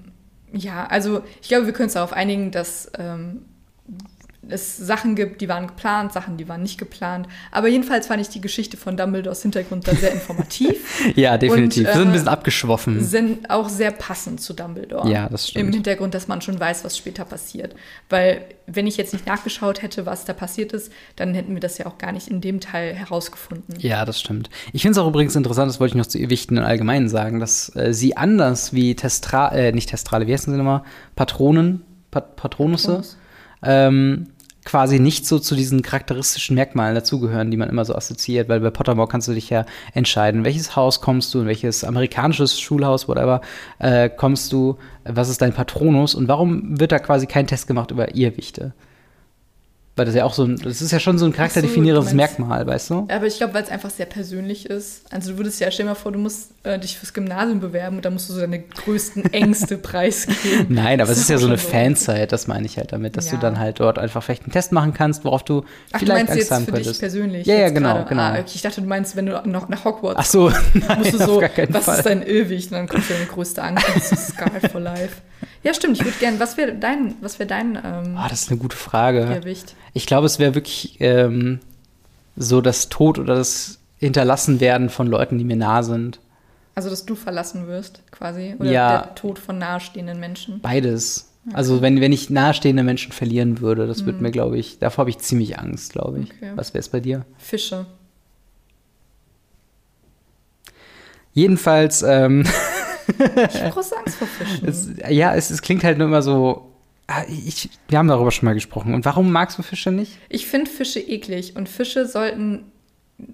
[0.53, 3.43] ja, also ich glaube, wir können uns darauf einigen, dass ähm,
[4.49, 7.27] es Sachen gibt, die waren geplant, Sachen, die waren nicht geplant.
[7.51, 10.75] Aber jedenfalls fand ich die Geschichte von Dumbledores Hintergrund da sehr informativ.
[11.15, 11.87] Ja, definitiv.
[11.87, 13.03] Und, wir sind ein äh, bisschen abgeschwoffen.
[13.03, 15.09] sind auch sehr passend zu Dumbledore.
[15.09, 15.67] Ja, das stimmt.
[15.67, 17.75] Im Hintergrund, dass man schon weiß, was später passiert.
[18.09, 21.77] Weil, wenn ich jetzt nicht nachgeschaut hätte, was da passiert ist, dann hätten wir das
[21.77, 23.75] ja auch gar nicht in dem Teil herausgefunden.
[23.79, 24.49] Ja, das stimmt.
[24.73, 27.39] Ich finde es auch übrigens interessant, das wollte ich noch zu Ewichten und Allgemeinen sagen,
[27.39, 30.83] dass äh, sie anders wie Testra, äh, nicht Testrale, wie heißen sie nochmal?
[31.15, 33.17] Patronen, Pat Patronusse, Patronus.
[33.63, 34.27] ähm,
[34.67, 38.69] quasi nicht so zu diesen charakteristischen Merkmalen dazugehören, die man immer so assoziiert, weil bei
[38.69, 43.39] Pottermore kannst du dich ja entscheiden, welches Haus kommst du, in welches amerikanisches Schulhaus, whatever,
[43.79, 47.91] äh, kommst du, was ist dein Patronus und warum wird da quasi kein Test gemacht
[47.91, 48.73] über Irrwichte?
[49.97, 52.65] Weil das ja auch so ein, das ist ja schon so ein charakterdefinierendes meinst- Merkmal,
[52.65, 53.07] weißt du?
[53.11, 55.01] Aber ich glaube, weil es einfach sehr persönlich ist.
[55.11, 57.97] Also du würdest ja, stell dir mal vor, du musst äh, dich fürs Gymnasium bewerben
[57.97, 60.67] und da musst du so deine größten Ängste preisgeben.
[60.69, 63.25] Nein, aber es ist ja so eine schon Fanzeit, das meine ich halt damit, dass
[63.25, 63.33] Ja.
[63.33, 66.09] du dann halt dort einfach vielleicht einen Test machen kannst, worauf du Ach, du vielleicht
[66.27, 66.91] meinst Angst jetzt haben für könntest.
[66.95, 67.47] dich persönlich?
[67.47, 68.09] Ja, ja, genau, gerade?
[68.09, 68.21] genau.
[68.21, 68.43] Ah, okay.
[68.53, 71.41] Ich dachte, du meinst, wenn du noch nach Hogwarts Ach so, nein, musst du so,
[71.41, 71.97] was Fall.
[71.97, 72.71] ist dein Irrwicht?
[72.71, 75.21] Und dann kommt deine größte Angst, das ist Scarlet for Life.
[75.63, 78.49] Ja, stimmt, ich würde gerne, was wäre dein, was wäre dein ähm, Ah, das ist
[78.51, 79.21] eine gute Frage.
[79.21, 79.75] Irrwicht?
[79.93, 81.59] Ich glaube, es wäre wirklich ähm,
[82.35, 86.19] so das Tod oder das Hinterlassenwerden von Leuten, die mir nah sind.
[86.75, 88.55] Also, dass du verlassen wirst, quasi?
[88.59, 88.97] Oder Ja.
[88.99, 90.59] der Tod von nahestehenden Menschen?
[90.61, 91.31] Beides.
[91.53, 95.11] Also wenn, wenn ich nahestehende Menschen verlieren würde, das würde mir, glaube ich, davor habe
[95.11, 96.29] ich ziemlich Angst, glaube ich.
[96.29, 96.35] Mhm.
[96.37, 96.51] Okay.
[96.55, 97.25] Was wäre es bei dir?
[97.37, 97.85] Fische.
[101.33, 102.43] Jedenfalls, ähm,
[103.07, 104.67] Ich habe große Angst vor Fischen.
[104.67, 106.71] es, ja, es, es klingt halt nur immer so.
[107.07, 108.93] ah, Ich, wir haben darüber schon mal gesprochen.
[108.93, 110.17] Und warum magst du Fische nicht?
[110.29, 112.65] Ich finde Fische eklig und Fische sollten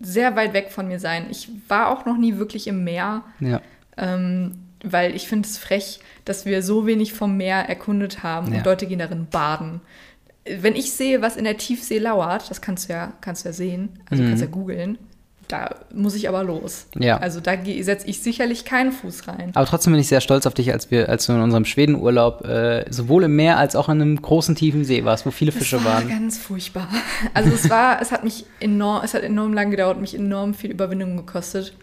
[0.01, 1.25] sehr weit weg von mir sein.
[1.29, 3.61] Ich war auch noch nie wirklich im Meer, Ja.
[3.97, 8.59] ähm, weil ich finde es frech, dass wir so wenig vom Meer erkundet haben Ja.
[8.59, 9.81] und Leute gehen darin baden.
[10.45, 13.53] Wenn ich sehe, was in der Tiefsee lauert, das kannst du ja, kannst du ja
[13.53, 14.27] sehen, also Mhm.
[14.29, 14.97] kannst ja googeln,
[15.53, 16.87] da muss ich aber los.
[16.97, 17.17] Ja.
[17.17, 19.51] Also da setze ich sicherlich keinen Fuß rein.
[19.53, 22.43] Aber trotzdem bin ich sehr stolz auf dich, als wir, als du in unserem Schwedenurlaub
[22.43, 25.75] äh, sowohl im Meer als auch in einem großen tiefen See warst, wo viele Fische
[25.75, 26.09] es war waren.
[26.09, 26.87] ganz furchtbar.
[27.35, 30.71] Also es war, es hat mich enorm, es hat enorm lang gedauert, mich enorm viel
[30.71, 31.73] Überwindung gekostet.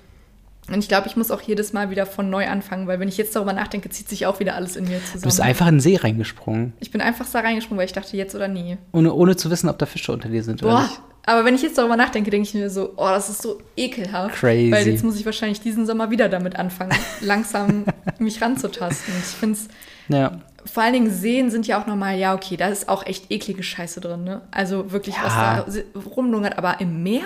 [0.68, 3.16] Und ich glaube, ich muss auch jedes Mal wieder von neu anfangen, weil wenn ich
[3.16, 5.23] jetzt darüber nachdenke, zieht sich auch wieder alles in mir zusammen.
[5.23, 8.16] Du bist einfach in den See reingesprungen, ich bin einfach da reingesprungen, weil ich dachte,
[8.16, 8.79] jetzt oder nie.
[8.93, 11.01] ohne, ohne zu wissen, ob da Fische unter dir sind oder Boah, nicht.
[11.27, 14.35] Aber wenn ich jetzt darüber nachdenke, denke ich mir so, oh, das ist so ekelhaft.
[14.37, 14.73] Crazy.
[14.73, 17.85] Weil jetzt muss ich wahrscheinlich diesen Sommer wieder damit anfangen, langsam
[18.18, 19.14] mich ranzutasten.
[19.18, 19.68] Ich finde es,
[20.09, 20.41] Ja.
[20.64, 23.62] vor allen Dingen Seen sind ja auch nochmal, ja, okay, da ist auch echt eklige
[23.62, 24.41] Scheiße drin, ne?
[24.51, 25.62] Also wirklich, was Ja.
[25.64, 25.85] da si-
[26.16, 26.57] rumlungert.
[26.59, 27.23] Aber im Meer?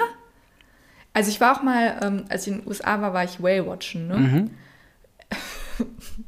[1.12, 3.64] Also ich war auch mal, ähm, als ich in den USA war, war ich Whale
[3.66, 4.16] watchen, ne?
[4.16, 4.51] Mhm.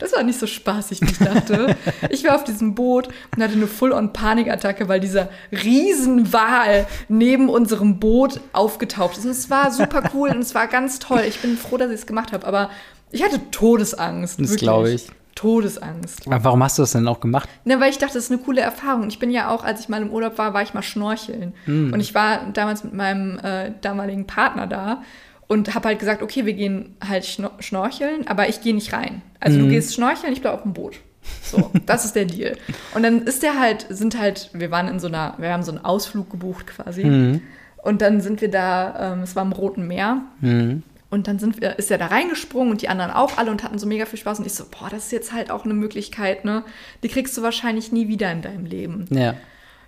[0.00, 1.76] Das war nicht so spaßig, wie ich dachte.
[2.10, 8.40] ich war auf diesem Boot und hatte eine Full-on-Panikattacke, weil dieser Riesenwal neben unserem Boot
[8.52, 9.24] aufgetaucht ist.
[9.24, 11.22] Und es war super cool und es war ganz toll.
[11.28, 12.70] Ich bin froh, dass ich es gemacht habe, aber
[13.12, 14.40] ich hatte Todesangst.
[14.40, 15.08] Das glaube ich.
[15.34, 16.26] Todesangst.
[16.26, 17.48] Aber warum hast du das denn auch gemacht?
[17.64, 19.08] Ne, weil ich dachte, das ist eine coole Erfahrung.
[19.08, 21.54] Ich bin ja auch, als ich mal im Urlaub war, war ich mal schnorcheln.
[21.64, 21.92] Hm.
[21.92, 25.02] Und ich war damals mit meinem äh, damaligen Partner da
[25.50, 29.20] und habe halt gesagt, okay, wir gehen halt schno schnorcheln, aber ich gehe nicht rein.
[29.40, 29.64] Also Hm.
[29.64, 31.00] du gehst schnorcheln, ich bleib auf dem Boot.
[31.42, 32.56] So, das ist der Deal.
[32.94, 35.72] Und dann ist der halt, sind halt, wir waren in so einer, wir haben so
[35.72, 37.02] einen Ausflug gebucht quasi.
[37.02, 37.42] Mhm.
[37.82, 40.22] Und dann sind wir da, ähm, es war im Roten Meer.
[40.40, 40.84] Mhm.
[41.10, 43.80] Und dann sind wir, ist er da reingesprungen und die anderen auch alle und hatten
[43.80, 44.38] so mega viel Spaß.
[44.38, 46.62] Und ich so, boah, das ist jetzt halt auch eine Möglichkeit, ne?
[47.02, 49.06] Die kriegst du wahrscheinlich nie wieder in deinem Leben.
[49.10, 49.34] Ja.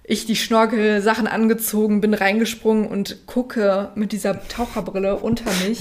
[0.04, 5.78] Ich die Schnorkel-Sachen angezogen, bin reingesprungen und gucke mit dieser Taucherbrille unter mich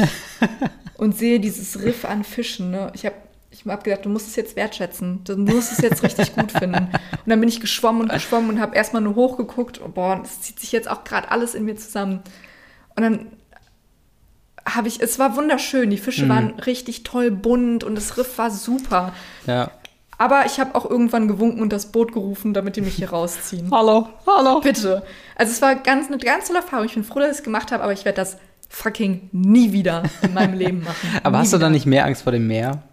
[0.98, 2.72] und sehe dieses Riff an Fischen.
[2.72, 2.92] Ne?
[2.94, 3.16] Ich habe
[3.52, 5.24] ich hab gedacht, du musst es jetzt wertschätzen.
[5.26, 6.86] Du musst es jetzt richtig gut finden.
[6.86, 9.82] Und dann bin ich geschwommen und geschwommen und habe erstmal nur hochgeguckt.
[9.84, 12.22] Oh, boah, das zieht sich jetzt auch gerade alles in mir zusammen.
[12.96, 13.28] Und dann
[14.66, 15.90] habe ich, es war wunderschön.
[15.90, 19.14] Die Fische waren richtig toll bunt und das Riff war super.
[19.46, 19.72] Ja.
[20.22, 23.72] Aber ich habe auch irgendwann gewunken und das Boot gerufen, damit die mich hier rausziehen.
[23.72, 24.62] Hallo, hallo.
[24.62, 25.02] Bitte.
[25.36, 26.86] Also es war ganz, eine ganz tolle Erfahrung.
[26.86, 28.38] Ich bin froh, dass ich es gemacht habe, aber ich werde das
[28.70, 31.10] fucking nie wieder in meinem Leben machen.
[31.24, 31.66] Aber nie hast du wieder.
[31.66, 32.84] dann nicht mehr Angst vor dem Meer?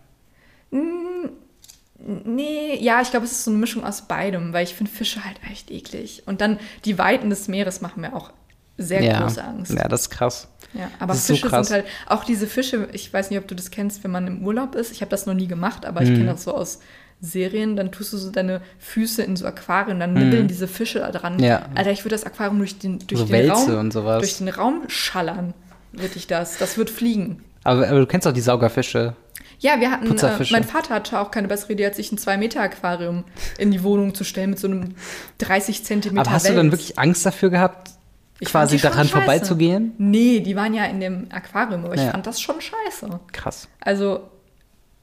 [2.24, 5.22] Nee, ja, ich glaube, es ist so eine Mischung aus beidem, weil ich finde Fische
[5.22, 6.22] halt echt eklig.
[6.24, 8.30] Und dann die Weiten des Meeres machen mir auch
[8.78, 9.20] sehr ja.
[9.20, 9.74] große Angst.
[9.74, 10.48] Ja, das ist krass.
[10.72, 11.68] Ja, aber so Fische krass.
[11.68, 14.46] sind halt, auch diese Fische, ich weiß nicht, ob du das kennst, wenn man im
[14.46, 14.92] Urlaub ist.
[14.92, 16.06] Ich habe das noch nie gemacht, aber Mhm.
[16.06, 16.78] ich kenne das so aus
[17.20, 17.76] Serien.
[17.76, 21.38] Dann tust du so deine Füße in so Aquarien, dann nibbeln diese Fische da dran.
[21.40, 21.62] Ja.
[21.74, 24.18] Alter, ich würde das Aquarium durch den, durch So den Wälze Raum, und sowas.
[24.20, 25.54] durch den Raum schallern,
[25.92, 26.58] würde ich das.
[26.58, 27.42] Das wird fliegen.
[27.64, 29.14] Aber, aber du kennst doch die Saugerfische.
[29.60, 33.24] Ja, wir hatten, äh, mein Vater hatte auch keine bessere Idee, als sich ein 2-Meter-Aquarium
[33.58, 34.94] in die Wohnung zu stellen mit so einem
[35.38, 36.72] 30 Zentimeter Aber hast du dann Wels.
[36.80, 37.90] wirklich Angst dafür gehabt,
[38.38, 39.94] Ich quasi daran vorbeizugehen?
[39.98, 42.12] Nee, die waren ja in dem Aquarium, aber ich Ja.
[42.12, 43.18] fand das schon scheiße.
[43.32, 43.66] Krass.
[43.80, 44.28] Also,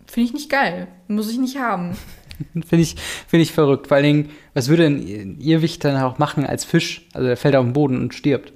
[0.08, 0.88] finde ich nicht geil.
[1.08, 1.95] Muss ich nicht haben.
[2.53, 2.97] Finde ich,
[3.28, 3.88] finde ich verrückt.
[3.88, 7.08] Vor allen Dingen, was würde denn ihr Wicht dann auch machen als Fisch?
[7.14, 8.51] Also der fällt auf den Boden und stirbt.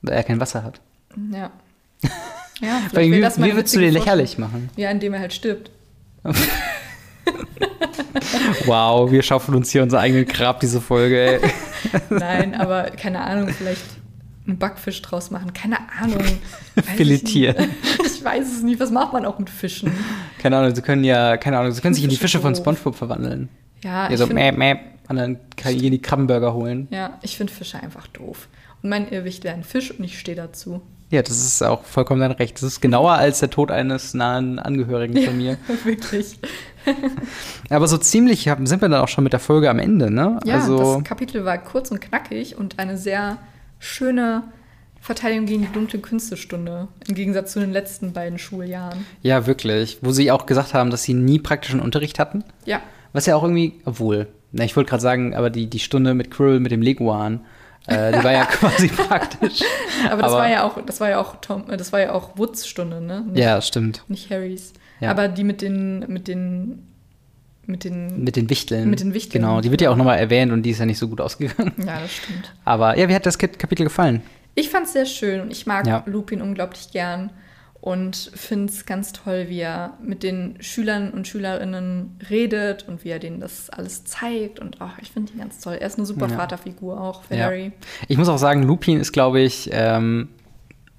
[0.00, 0.80] Weil er kein Wasser hat.
[1.30, 1.50] Ja.
[2.60, 4.70] Ja, wäre wie, wie würdest du den lächerlich machen?
[4.76, 5.70] Ja, indem er halt stirbt.
[8.66, 11.40] Wow, wir schaffen uns hier unser eigenen Grab, diese Folge, ey.
[12.10, 13.82] Nein, aber keine Ahnung, vielleicht
[14.46, 15.52] einen Backfisch draus machen.
[15.52, 16.22] Keine Ahnung.
[16.76, 17.56] Ich Filetieren.
[17.56, 17.70] nicht.
[18.20, 18.78] Ich weiß es nicht.
[18.80, 19.90] Was macht man auch mit Fischen?
[20.38, 22.54] Keine Ahnung, sie können ja, keine Ahnung, sie können sich in die Fische von.
[22.54, 23.48] Spongebob verwandeln.
[23.82, 24.76] Ja, Ja, ich so find- mäh, mäh,
[25.08, 26.86] und dann kann ich die Krabbenburger holen.
[26.90, 28.48] ja, ich finde Fische einfach doof.
[28.82, 30.82] Und mein Irrwicht wäre ein Fisch und ich stehe dazu.
[31.10, 32.56] Ja, das ist auch vollkommen dein Recht.
[32.56, 35.56] Das ist genauer als der Tod eines nahen Angehörigen von mir.
[35.84, 36.38] Wirklich.
[37.68, 40.38] Aber so ziemlich sind wir dann auch schon mit der Folge am Ende, ne?
[40.44, 43.38] Ja, also, das Kapitel war kurz und knackig und eine sehr
[43.80, 44.44] schöne
[45.00, 46.86] Verteidigung gegen die dunkle Künstlestunde.
[47.08, 49.04] Im Gegensatz zu den letzten beiden Schuljahren.
[49.22, 49.98] ja, wirklich.
[50.02, 52.44] Wo sie auch gesagt haben, dass sie nie praktischen Unterricht hatten.
[52.66, 52.80] Ja,
[53.12, 56.30] Was ja auch irgendwie, obwohl, na, ich wollte gerade sagen, aber die, die Stunde mit
[56.30, 57.40] Quirrell, mit dem Leguan,
[57.86, 59.60] äh, die war ja quasi praktisch.
[60.10, 62.12] aber das Aber- war ja auch, das war ja auch Tom, äh, das war ja
[62.12, 63.22] auch Woods Stunde, ne?
[63.26, 64.04] Nicht, Ja, stimmt.
[64.08, 64.74] nicht Harrys.
[65.00, 65.10] Ja.
[65.12, 66.86] Aber die mit den, mit den,
[67.70, 68.22] mit den.
[68.24, 68.90] Mit den Wichteln.
[68.90, 69.42] Mit den Wichteln.
[69.42, 71.72] Genau, die wird ja auch nochmal erwähnt und die ist ja nicht so gut ausgegangen.
[71.78, 72.52] ja, das stimmt.
[72.64, 74.22] Aber ja, wie hat das Kapitel gefallen?
[74.54, 76.02] Ich fand es sehr schön und ich mag Ja.
[76.06, 77.30] Lupin unglaublich gern
[77.80, 83.08] und finde es ganz toll, wie er mit den Schülern und Schülerinnen redet und wie
[83.08, 84.58] er denen das alles zeigt.
[84.58, 85.78] Und auch, ich finde ihn ganz toll.
[85.80, 86.36] Er ist eine super Ja.
[86.36, 87.44] Vaterfigur auch für Ja.
[87.46, 87.72] Harry.
[88.08, 90.28] Ich muss auch sagen, Lupin ist, glaube ich, ähm,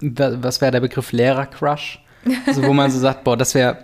[0.00, 2.00] wa- was wäre der Begriff Lehrer-Crush?
[2.46, 3.78] Also, wo man so sagt, boah, das wäre,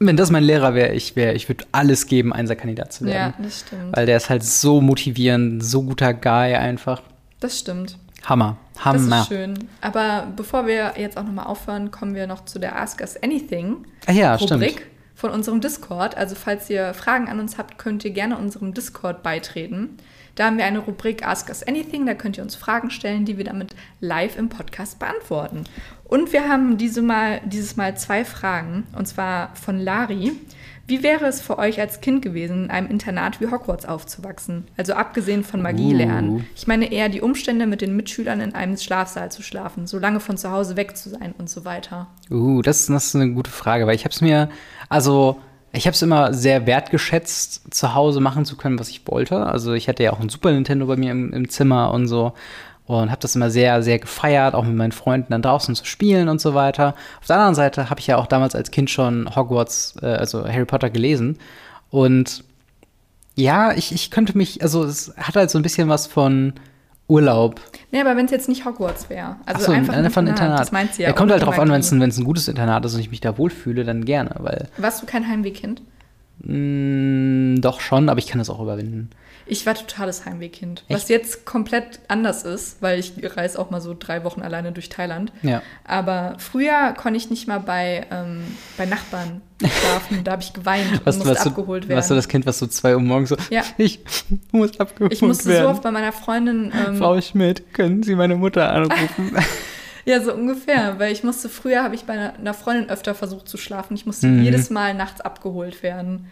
[0.00, 3.34] wenn das mein Lehrer wäre, ich wäre, ich würde alles geben, Einser-Kandidat zu werden.
[3.38, 3.96] Ja, das stimmt.
[3.96, 7.02] Weil der ist halt so motivierend, so guter Guy einfach.
[7.40, 7.98] Das stimmt.
[8.24, 8.56] Hammer.
[8.84, 8.98] Hammer.
[9.08, 9.54] Das ist schön.
[9.80, 13.76] Aber bevor wir jetzt auch nochmal aufhören, kommen wir noch zu der Ask Us Anything
[14.06, 14.86] Ah, ja, Rubrik stimmt.
[15.14, 16.16] von unserem Discord.
[16.16, 19.96] Also falls ihr Fragen an uns habt, könnt ihr gerne unserem Discord beitreten.
[20.34, 22.06] Da haben wir eine Rubrik Ask Us Anything.
[22.06, 25.64] Da könnt ihr uns Fragen stellen, die wir damit live im Podcast beantworten.
[26.08, 28.84] Und wir haben diese mal, dieses Mal zwei Fragen.
[28.96, 30.32] Und zwar von Lari.
[30.86, 34.64] Wie wäre es für euch als Kind gewesen, in einem Internat wie Hogwarts aufzuwachsen?
[34.78, 35.98] Also abgesehen von Magie Uh.
[35.98, 36.46] lernen.
[36.56, 40.18] Ich meine eher die Umstände, mit den Mitschülern in einem Schlafsaal zu schlafen, so lange
[40.18, 42.06] von zu Hause weg zu sein und so weiter.
[42.30, 44.48] Uh, das, das ist eine gute Frage, weil ich habe es mir,
[44.88, 45.38] also
[45.72, 49.44] ich habe es immer sehr wertgeschätzt, zu Hause machen zu können, was ich wollte.
[49.44, 52.32] Also ich hatte ja auch ein Super Nintendo bei mir im, im Zimmer und so
[52.88, 56.28] und habe das immer sehr, sehr gefeiert, auch mit meinen Freunden dann draußen zu spielen
[56.28, 56.94] und so weiter.
[57.20, 60.44] Auf der anderen Seite habe ich ja auch damals als Kind schon Hogwarts, äh, also
[60.44, 61.38] Harry Potter gelesen
[61.90, 62.44] und
[63.36, 66.54] ja, ich, ich könnte mich, also es hat halt so ein bisschen was von
[67.06, 67.60] Urlaub.
[67.92, 69.36] Nee, aber wenn es jetzt nicht Hogwarts wäre.
[69.46, 70.58] Also so, einfach, einfach ein Internat.
[70.58, 71.10] Das meint sie ja.
[71.10, 73.20] ja kommt halt drauf an, wenn es ein, ein gutes Internat ist und ich mich
[73.20, 75.82] da wohlfühle, dann gerne, weil Warst du kein Heimwehkind?
[76.40, 79.10] mh, doch schon, aber ich kann das auch überwinden.
[79.48, 80.84] Ich war totales Heimwehkind.
[80.88, 81.10] Was Echt?
[81.10, 85.32] jetzt komplett anders ist, weil ich reise auch mal so drei Wochen alleine durch Thailand.
[85.42, 85.62] Ja.
[85.84, 88.42] Aber früher konnte ich nicht mal bei, ähm,
[88.76, 90.22] bei Nachbarn schlafen.
[90.24, 91.96] da habe ich geweint und Was, musste was, abgeholt du, werden.
[91.96, 93.62] warst du das Kind, was so zwei Uhr morgens so, Ja.
[93.78, 94.00] ich
[94.52, 95.64] muss abgeholt ich musste werden.
[95.64, 99.34] so oft bei meiner Freundin, ähm, Frau Schmidt, können Sie meine Mutter anrufen?
[100.04, 103.48] ja so ungefähr, weil ich musste, früher habe ich bei einer, einer Freundin öfter versucht
[103.48, 103.94] zu schlafen.
[103.94, 104.42] Ich musste Mhm.
[104.42, 106.26] jedes Mal nachts abgeholt werden.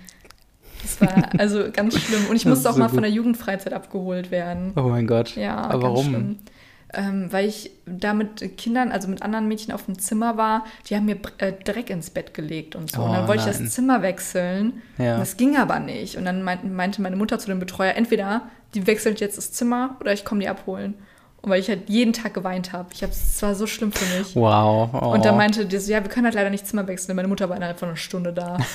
[0.82, 2.26] Das war also ganz schlimm.
[2.28, 2.94] Und ich musste auch so mal gut.
[2.94, 4.72] von der Jugendfreizeit abgeholt werden.
[4.76, 5.34] oh mein Gott.
[5.36, 6.06] Ja, aber ganz warum?
[6.06, 6.38] schlimm.
[6.94, 10.94] Ähm, weil ich da mit Kindern, also mit anderen Mädchen auf dem Zimmer war, die
[10.94, 13.02] haben mir äh, Dreck ins Bett gelegt und so.
[13.02, 13.64] und Oh, dann wollte ich nein.
[13.64, 14.82] das Zimmer wechseln.
[14.96, 15.14] Ja.
[15.14, 16.16] Und das ging aber nicht.
[16.16, 18.42] Und dann meint, meinte meine Mutter zu dem Betreuer, entweder
[18.74, 20.94] die wechselt jetzt das Zimmer oder ich komme die abholen.
[21.42, 22.88] Und weil ich halt jeden Tag geweint habe.
[22.92, 24.34] Ich habe es war so schlimm für mich.
[24.34, 24.90] Wow.
[24.92, 25.12] Oh.
[25.14, 27.14] Und dann meinte die so, ja, wir können halt leider nicht Zimmer wechseln.
[27.14, 28.58] Meine Mutter war innerhalb von einer Stunde da.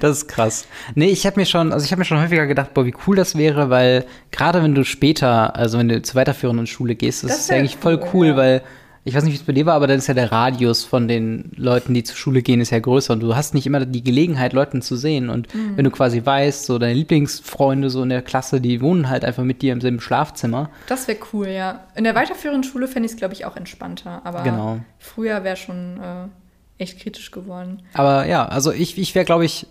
[0.00, 0.66] Das ist krass.
[0.94, 3.16] Nee, ich habe mir schon, also ich habe mir schon häufiger gedacht, boah, wie cool
[3.16, 7.30] das wäre, weil gerade wenn du später, also wenn du zur weiterführenden Schule gehst, das,
[7.30, 8.36] Das ist eigentlich voll cool, cool, ja.
[8.36, 8.62] weil
[9.04, 11.08] ich weiß nicht, wie es bei dir war, aber dann ist ja der Radius von
[11.08, 14.02] den Leuten, die zur Schule gehen, ist ja größer und du hast nicht immer die
[14.04, 15.30] Gelegenheit, Leuten zu sehen.
[15.30, 15.76] Und Mhm.
[15.76, 19.44] wenn du quasi weißt, so deine Lieblingsfreunde so in der Klasse, die wohnen halt einfach
[19.44, 20.70] mit dir im selben Schlafzimmer.
[20.88, 21.84] Das wäre cool, ja.
[21.94, 24.20] In der weiterführenden Schule fände ich es, glaube ich, auch entspannter.
[24.24, 24.80] Aber Genau.
[24.98, 27.82] früher wäre schon äh, echt kritisch geworden.
[27.94, 29.66] Aber ja, also ich, ich wäre, glaube ich,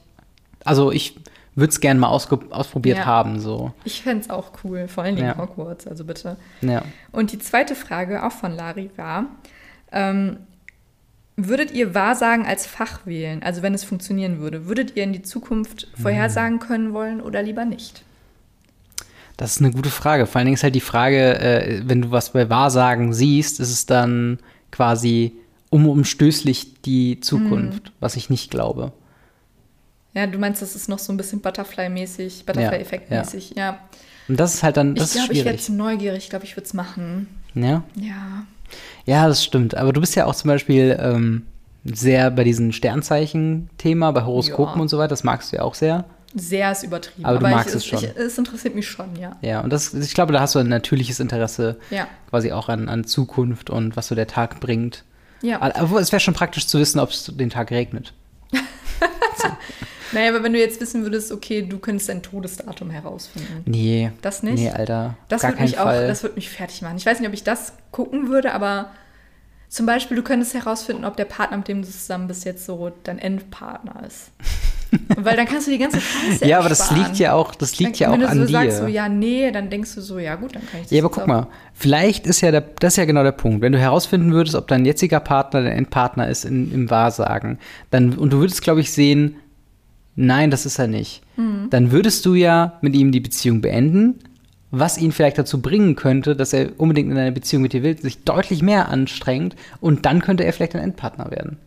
[0.65, 1.15] also ich
[1.57, 3.05] würde es gerne mal ausprobiert Ja.
[3.05, 3.73] haben, so.
[3.83, 5.37] Ich fände es auch cool, vor allen Dingen Ja.
[5.37, 6.37] Hogwarts, also bitte.
[6.61, 6.83] Ja.
[7.11, 9.25] Und die zweite Frage, auch von Lari, war,
[9.91, 10.37] ähm,
[11.35, 14.67] würdet ihr Wahrsagen als Fach wählen, also wenn es funktionieren würde?
[14.67, 18.03] Würdet ihr in die Zukunft vorhersagen können wollen oder lieber nicht?
[19.35, 20.25] Das ist eine gute Frage.
[20.25, 23.71] Vor allen Dingen ist halt die Frage, äh, wenn du was bei Wahrsagen siehst, ist
[23.71, 24.39] es dann
[24.71, 25.33] quasi
[25.69, 28.91] unumstößlich die Zukunft, was ich nicht glaube.
[30.17, 33.79] Ja, du meinst, das ist noch so ein bisschen Butterfly-mäßig, Butterfly-Effekt-mäßig, ja.
[34.27, 35.63] Und das ist halt dann, Ich das glaube, ich wäre schwierig.
[35.63, 36.23] zu neugierig.
[36.23, 37.27] Ich glaube, ich würde es machen.
[37.53, 37.83] ja?
[37.95, 38.43] Ja.
[39.05, 39.75] ja, das stimmt.
[39.75, 41.45] Aber du bist ja auch zum Beispiel ähm,
[41.85, 44.81] sehr bei diesem Sternzeichen-Thema, bei Horoskopen Ja.
[44.81, 45.09] und so weiter.
[45.09, 46.03] Das magst du ja auch sehr.
[46.35, 47.25] Sehr ist übertrieben.
[47.25, 48.03] Aber du ich- magst es schon.
[48.03, 49.37] Ich, es interessiert mich schon, ja.
[49.41, 52.07] Ja, und das, ich glaube, da hast du ein natürliches Interesse Ja.
[52.29, 55.03] quasi auch an, an Zukunft und was so der Tag bringt.
[55.41, 55.61] Ja.
[55.61, 58.13] Aber es wäre schon praktisch zu wissen, ob es den Tag regnet.
[60.13, 63.63] Naja, aber wenn du jetzt wissen würdest, okay, du könntest dein Todesdatum herausfinden.
[63.65, 64.11] Nee.
[64.21, 64.55] Das nicht?
[64.59, 65.15] Nee, Alter.
[65.29, 66.07] Das würde mich auch, Fall.
[66.07, 66.97] das würde mich fertig machen.
[66.97, 68.91] Ich weiß nicht, ob ich das gucken würde, aber
[69.69, 72.91] zum Beispiel, du könntest herausfinden, ob der Partner, mit dem du zusammen bist, jetzt so
[73.03, 74.31] dein Endpartner ist.
[75.17, 77.99] Weil dann kannst du die ganze Scheiße ja, aber das liegt ja auch, das liegt
[77.99, 78.81] ja Wenn auch du so an sagst, dir.
[78.83, 81.09] so, ja, nee, dann denkst du so, ja gut, dann kann ich das Ja, aber
[81.13, 83.61] guck auch- mal, vielleicht ist ja der, das ist ja genau der Punkt.
[83.61, 87.59] Wenn du herausfinden würdest, ob dein jetziger Partner dein Endpartner ist in, im Wahrsagen,
[87.91, 89.35] dann, und du würdest, glaube ich, sehen,
[90.17, 91.69] nein, das ist er nicht, Mhm.
[91.69, 94.15] dann würdest du ja mit ihm die Beziehung beenden,
[94.71, 97.97] was ihn vielleicht dazu bringen könnte, dass er unbedingt in einer Beziehung mit dir will,
[97.97, 101.57] sich deutlich mehr anstrengt und dann könnte er vielleicht dein Endpartner werden.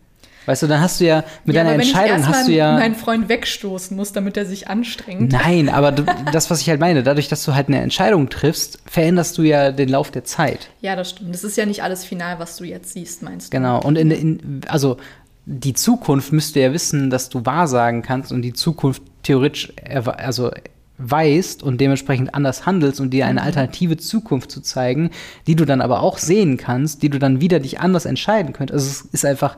[0.47, 2.73] Weißt du, dann hast du ja mit ja, deiner Entscheidung ich hast du ja.
[2.73, 5.31] meinen Freund wegstoßen muss, damit er sich anstrengt.
[5.31, 8.79] Nein, aber du, das, was ich halt meine, dadurch, dass du halt eine Entscheidung triffst,
[8.87, 10.69] veränderst du ja den Lauf der Zeit.
[10.81, 11.33] Ja, das stimmt.
[11.33, 13.57] Das ist ja nicht alles final, was du jetzt siehst, meinst du?
[13.57, 13.81] Genau.
[13.81, 14.97] Und in, in also
[15.45, 20.51] die Zukunft müsste ja wissen, dass du wahrsagen kannst und die Zukunft theoretisch also
[20.97, 23.29] weißt und dementsprechend anders handelst und dir Mhm.
[23.31, 25.09] eine alternative Zukunft zu zeigen,
[25.47, 28.73] die du dann aber auch sehen kannst, die du dann wieder dich anders entscheiden könntest.
[28.73, 29.57] Also es ist einfach,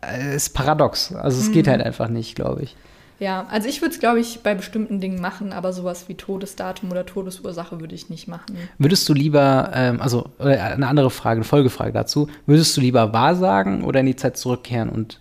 [0.00, 1.14] äh, es ist paradox.
[1.14, 1.52] Also es Mhm.
[1.52, 2.76] geht halt einfach nicht, glaube ich.
[3.22, 6.90] Ja, also ich würde es, glaube ich, bei bestimmten Dingen machen, aber sowas wie Todesdatum
[6.90, 8.56] oder Todesursache würde ich nicht machen.
[8.78, 13.12] Würdest du lieber, ähm, also äh, eine andere Frage, eine Folgefrage dazu, würdest du lieber
[13.12, 15.20] wahrsagen oder in die Zeit zurückkehren und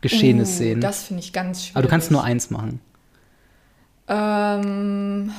[0.00, 0.80] Geschehenes Uh, sehen?
[0.80, 1.76] Das finde ich ganz schwierig.
[1.76, 2.80] aber du kannst nur eins machen.
[4.08, 5.30] Ähm,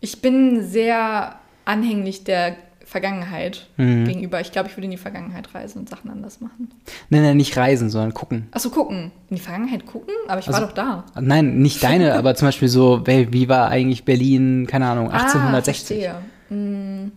[0.00, 1.36] ich bin sehr
[1.66, 2.56] anhänglich der
[2.92, 4.04] Vergangenheit Mhm.
[4.04, 4.40] gegenüber.
[4.40, 6.70] Ich glaube, ich würde in die Vergangenheit reisen und Sachen anders machen.
[7.10, 8.48] Nein, nein, nicht reisen, sondern gucken.
[8.52, 9.10] Achso, gucken.
[9.30, 10.12] In die Vergangenheit gucken?
[10.28, 11.04] Aber ich war Also- doch da.
[11.20, 16.08] Nein, nicht deine, aber zum Beispiel so, wie war eigentlich Berlin, keine Ahnung, 1860?
[16.08, 17.10] Ah, verstehe.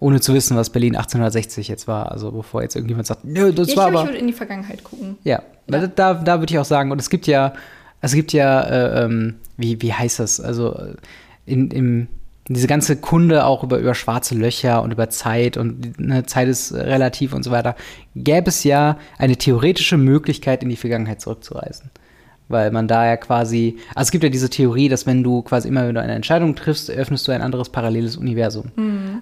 [0.00, 2.12] ohne zu wissen, was Berlin 1860 jetzt war.
[2.12, 4.08] Also bevor jetzt irgendjemand sagt, nö, das Ja, ich war glaube, ich aber.
[4.10, 5.16] würde in die Vergangenheit gucken.
[5.24, 7.54] Ja, weil da, da würde ich auch sagen, und es gibt ja,
[8.02, 10.40] es gibt ja, äh, ähm, wie, wie heißt das?
[10.40, 10.94] Also äh,
[11.46, 12.08] in, im,
[12.48, 16.74] diese ganze Kunde auch über, über schwarze Löcher und über Zeit und ne, Zeit ist
[16.74, 17.74] relativ und so weiter,
[18.14, 21.90] gäbe es ja eine theoretische Möglichkeit, in die Vergangenheit zurückzureisen.
[22.48, 25.66] Weil man da ja quasi, also es gibt ja diese Theorie, dass wenn du quasi
[25.68, 28.70] immer, wenn du eine Entscheidung triffst, öffnest du ein anderes paralleles Universum.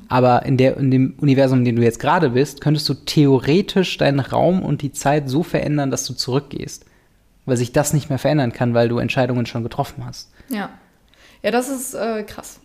[0.09, 3.97] Aber in, der, in dem Universum, in dem du jetzt gerade bist, könntest du theoretisch
[3.99, 6.85] deinen Raum und die Zeit so verändern, dass du zurückgehst.
[7.47, 10.33] Weil sich das nicht mehr verändern kann, weil du Entscheidungen schon getroffen hast.
[10.49, 10.71] Ja.
[11.43, 12.61] Ja, das ist äh, krass.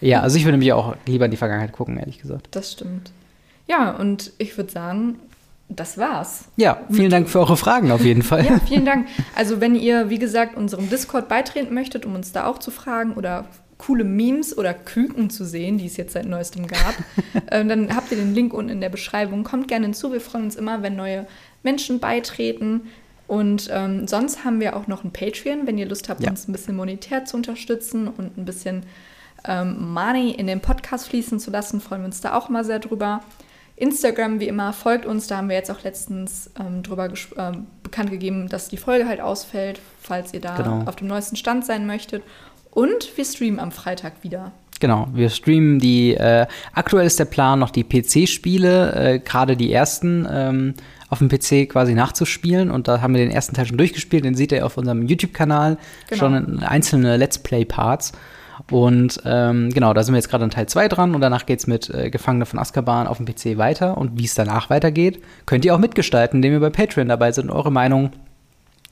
[0.00, 2.48] Ja, also ich würde mich auch lieber in die Vergangenheit gucken, ehrlich gesagt.
[2.50, 3.10] Das stimmt.
[3.66, 5.18] Ja, und ich würde sagen,
[5.68, 6.46] das war's.
[6.56, 8.44] Ja, vielen Dank für eure Fragen auf jeden Fall.
[8.44, 9.06] Ja, vielen Dank.
[9.34, 13.14] Also, wenn ihr, wie gesagt, unserem Discord beitreten möchtet, um uns da auch zu fragen
[13.14, 13.44] oder
[13.76, 16.94] coole Memes oder Küken zu sehen, die es jetzt seit neuestem gab,
[17.50, 19.44] ähm, dann habt ihr den Link unten in der Beschreibung.
[19.44, 20.12] Kommt gerne hinzu.
[20.12, 21.26] Wir freuen uns immer, wenn neue
[21.62, 22.88] Menschen beitreten.
[23.28, 26.30] Und ähm, sonst haben wir auch noch ein Patreon, wenn ihr Lust habt, Ja.
[26.30, 28.82] uns ein bisschen monetär zu unterstützen und ein bisschen
[29.46, 32.80] ähm, Money in den Podcast fließen zu lassen, freuen wir uns da auch mal sehr
[32.80, 33.20] drüber.
[33.76, 35.28] Instagram, wie immer, folgt uns.
[35.28, 39.20] Da haben wir jetzt auch letztens ähm, drüber ähm, bekannt gegeben, dass die Folge halt
[39.20, 40.82] ausfällt, falls ihr da Genau.
[40.86, 42.24] auf dem neuesten Stand sein möchtet.
[42.72, 44.50] Und wir streamen am Freitag wieder.
[44.80, 49.72] Genau, wir streamen die, äh, aktuell ist der Plan, noch die PC-Spiele, äh, gerade die
[49.72, 50.74] ersten, ähm,
[51.10, 52.70] auf dem PC quasi nachzuspielen.
[52.70, 55.78] Und da haben wir den ersten Teil schon durchgespielt, den seht ihr auf unserem YouTube-Kanal,
[56.08, 56.18] Genau.
[56.18, 58.12] schon in einzelne Let's Play-Parts.
[58.70, 61.66] Und ähm, genau, da sind wir jetzt gerade an Teil 2 dran und danach geht's
[61.66, 63.96] mit äh, Gefangene von Azkaban auf dem PC weiter.
[63.96, 67.44] Und wie es danach weitergeht, könnt ihr auch mitgestalten, indem ihr bei Patreon dabei seid
[67.44, 68.10] und eure Meinung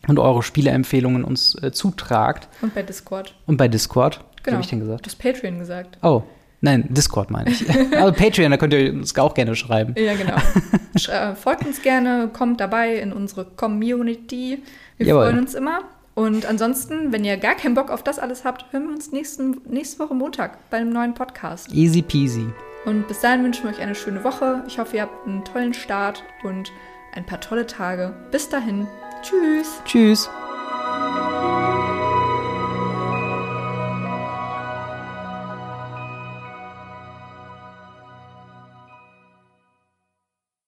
[0.07, 2.49] und eure Spieleempfehlungen uns äh, zutragt.
[2.63, 3.35] Und bei Discord.
[3.47, 4.55] Und bei Discord, Genau.
[4.59, 5.05] habe ich denn gesagt?
[5.05, 5.99] Du hast Patreon gesagt.
[6.03, 6.23] Oh,
[6.67, 7.65] nein, Discord meine ich.
[7.93, 9.95] also Patreon, da könnt ihr uns auch gerne schreiben.
[9.97, 10.37] Ja, genau.
[10.99, 14.63] Sch äh, folgt uns gerne, kommt dabei in unsere Community.
[14.99, 15.25] Wir Jawohl.
[15.25, 15.81] freuen uns immer.
[16.15, 19.61] Und ansonsten, wenn ihr gar keinen Bock auf das alles habt, hören wir uns nächsten,
[19.69, 21.73] nächste Woche Montag bei einem neuen Podcast.
[21.73, 22.47] Easy peasy.
[22.87, 24.63] Und bis dahin wünschen wir euch eine schöne Woche.
[24.67, 26.73] Ich hoffe, ihr habt einen tollen Start und
[27.15, 28.15] ein paar tolle Tage.
[28.31, 28.87] Bis dahin.
[29.23, 29.83] Tschüss.
[29.85, 30.31] Tschüss.